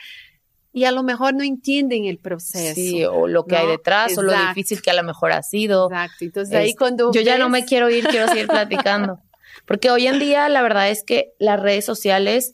y 0.71 0.83
a 0.83 0.91
lo 0.91 1.01
mejor 1.01 1.33
no 1.33 1.43
entienden 1.43 2.05
el 2.05 2.19
proceso. 2.19 2.75
Sí, 2.75 3.03
o 3.05 3.25
lo 3.27 3.45
que 3.45 3.55
hay 3.55 3.65
detrás, 3.65 4.15
o 4.19 4.21
lo 4.21 4.33
difícil 4.49 4.83
que 4.83 4.91
a 4.91 4.93
lo 4.93 5.01
mejor 5.01 5.31
ha 5.31 5.41
sido. 5.41 5.87
Exacto. 5.89 6.23
Entonces 6.25 6.53
Es- 6.53 6.59
ahí 6.59 6.73
cuando 6.75 7.11
Yo 7.11 7.21
ya 7.21 7.39
no 7.39 7.49
me 7.49 7.65
quiero 7.65 7.89
ir, 7.89 8.05
quiero 8.07 8.27
seguir 8.27 8.45
platicando. 8.47 9.17
Porque 9.65 9.89
hoy 9.89 10.05
en 10.05 10.19
día 10.19 10.47
la 10.49 10.61
verdad 10.61 10.91
es 10.91 11.03
que 11.03 11.33
las 11.39 11.59
redes 11.59 11.85
sociales 11.85 12.53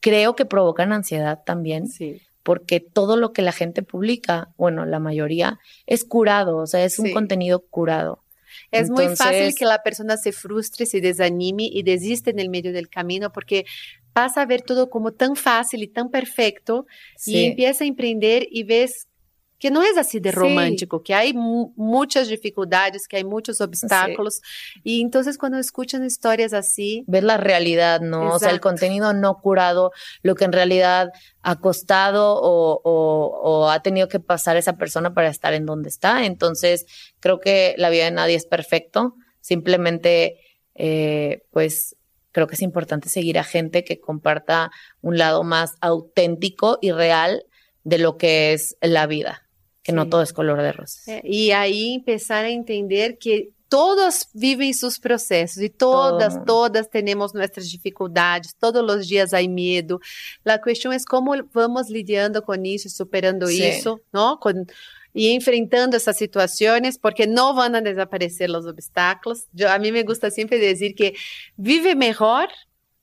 creo 0.00 0.34
que 0.36 0.46
provocan 0.46 0.94
ansiedad 0.94 1.40
también, 1.44 1.86
Sí. 1.88 2.22
Porque 2.46 2.78
todo 2.78 3.16
lo 3.16 3.32
que 3.32 3.42
la 3.42 3.50
gente 3.50 3.82
publica, 3.82 4.50
bueno, 4.56 4.86
la 4.86 5.00
mayoría, 5.00 5.58
es 5.84 6.04
curado, 6.04 6.58
o 6.58 6.66
sea, 6.68 6.84
es 6.84 7.00
un 7.00 7.10
contenido 7.10 7.58
curado. 7.58 8.22
Es 8.70 8.88
muy 8.88 9.16
fácil 9.16 9.52
que 9.56 9.64
la 9.64 9.82
persona 9.82 10.16
se 10.16 10.30
frustre, 10.30 10.86
se 10.86 11.00
desanime 11.00 11.64
y 11.64 11.82
desiste 11.82 12.30
en 12.30 12.38
el 12.38 12.48
medio 12.48 12.72
del 12.72 12.88
camino 12.88 13.32
porque 13.32 13.64
pasa 14.12 14.42
a 14.42 14.46
ver 14.46 14.62
todo 14.62 14.90
como 14.90 15.10
tan 15.10 15.34
fácil 15.34 15.82
y 15.82 15.88
tan 15.88 16.08
perfecto 16.08 16.86
y 17.24 17.46
empieza 17.46 17.82
a 17.82 17.88
emprender 17.88 18.46
y 18.48 18.62
ves 18.62 19.08
que 19.58 19.70
no 19.70 19.82
es 19.82 19.96
así 19.96 20.20
de 20.20 20.30
Sí. 20.30 20.36
romántico, 20.36 21.02
que 21.02 21.14
hay 21.14 21.32
mu- 21.32 21.72
muchas 21.76 22.28
dificultades, 22.28 23.08
que 23.08 23.16
hay 23.16 23.24
muchos 23.24 23.60
obstáculos. 23.60 24.42
Y 24.84 25.00
entonces 25.00 25.38
cuando 25.38 25.58
escuchan 25.58 26.04
historias 26.04 26.52
así, 26.52 27.04
Ves 27.06 27.22
la 27.24 27.36
realidad, 27.38 28.00
¿no? 28.00 28.34
O 28.34 28.38
sea, 28.38 28.50
el 28.50 28.60
contenido 28.60 29.12
no 29.14 29.40
curado, 29.40 29.92
lo 30.22 30.34
que 30.34 30.44
en 30.44 30.52
realidad 30.52 31.10
ha 31.42 31.56
costado 31.60 32.34
o, 32.40 32.80
o- 32.84 33.40
o 33.42 33.70
ha 33.70 33.80
tenido 33.82 34.08
que 34.08 34.20
pasar 34.20 34.56
esa 34.56 34.74
persona 34.74 35.14
para 35.14 35.28
estar 35.28 35.54
en 35.54 35.64
donde 35.66 35.88
está. 35.88 36.24
Entonces, 36.26 36.84
creo 37.20 37.40
que 37.40 37.74
la 37.78 37.88
vida 37.90 38.04
de 38.04 38.10
nadie 38.10 38.34
es 38.36 38.46
perfecto. 38.46 39.14
Simplemente, 39.40 40.40
eh, 40.74 41.42
pues, 41.50 41.96
creo 42.32 42.46
que 42.46 42.54
es 42.56 42.62
importante 42.62 43.08
seguir 43.08 43.38
a 43.38 43.44
gente 43.44 43.82
que 43.84 43.98
comparta 43.98 44.70
un 45.00 45.16
lado 45.16 45.42
más 45.42 45.76
auténtico 45.80 46.78
y 46.82 46.92
real 46.92 47.46
de 47.84 47.96
lo 47.98 48.18
que 48.18 48.52
es 48.52 48.76
la 48.82 49.06
vida, 49.06 49.45
que 49.86 49.92
no 49.92 50.08
todo 50.08 50.22
es 50.22 50.32
color 50.32 50.60
de 50.60 50.72
rosas. 50.72 51.06
eh, 51.08 51.22
y 51.24 51.52
ahí 51.52 51.94
empezar 51.94 52.44
a 52.44 52.50
entender 52.50 53.16
que 53.18 53.50
todos 53.68 54.28
viven 54.32 54.74
sus 54.74 54.98
procesos 55.00 55.60
y 55.62 55.70
todas, 55.70 56.34
Todo. 56.34 56.44
todas 56.44 56.88
tenemos 56.90 57.34
nuestras 57.34 57.70
dificultades, 57.70 58.54
todos 58.60 58.84
los 58.84 59.08
días 59.08 59.32
hay 59.34 59.48
miedo. 59.48 60.00
La 60.44 60.60
cuestión 60.60 60.92
es 60.92 61.04
cómo 61.04 61.34
vamos 61.52 61.88
lidiando 61.90 62.42
con 62.42 62.64
eso, 62.64 62.88
superando 62.88 63.46
Sí. 63.48 63.62
eso, 63.64 64.00
¿no? 64.12 64.38
Con, 64.38 64.66
y 65.12 65.34
enfrentando 65.34 65.96
esas 65.96 66.16
situaciones, 66.16 66.98
porque 66.98 67.26
no 67.26 67.54
van 67.54 67.74
a 67.74 67.80
desaparecer 67.80 68.50
los 68.50 68.66
obstáculos. 68.66 69.46
Yo, 69.52 69.68
a 69.70 69.78
mí 69.80 69.90
me 69.90 70.04
gusta 70.04 70.30
siempre 70.30 70.58
decir 70.58 70.94
que 70.94 71.14
vive 71.56 71.96
mejor 71.96 72.48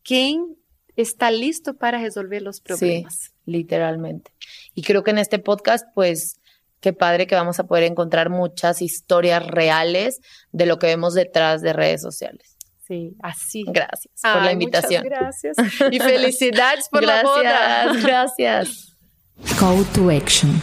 quien 0.04 0.56
está 0.96 1.30
listo 1.32 1.74
para 1.74 2.00
resolver 2.00 2.42
los 2.42 2.62
problemas. 2.62 3.32
literalmente. 3.46 4.32
Y 4.76 4.84
creo 4.84 5.04
que 5.04 5.12
en 5.12 5.18
este 5.18 5.40
podcast, 5.40 5.86
pues, 5.94 6.38
qué 6.84 6.92
padre 6.92 7.28
que 7.28 7.34
vamos 7.34 7.60
a 7.60 7.64
poder 7.64 7.86
encontrar 7.86 8.30
muchas 8.30 8.82
historias 8.82 9.48
reales 9.48 10.20
de 10.52 10.66
lo 10.66 10.80
que 10.80 10.88
vemos 10.88 11.14
detrás 11.14 11.62
de 11.62 11.72
redes 11.72 12.02
sociales. 12.02 12.58
Sí, 12.86 13.16
así. 13.24 13.64
Gracias 13.66 14.14
por 14.22 14.44
la 14.44 14.52
invitación. 14.52 15.04
Muchas 15.04 15.20
gracias. 15.20 15.58
Y 15.92 16.00
felicidades 16.00 16.90
por 16.90 17.04
la 17.04 17.24
boda. 17.24 17.86
Gracias, 17.94 18.04
gracias. 18.04 18.98
Call 19.58 19.86
to 19.94 20.10
Action. 20.10 20.62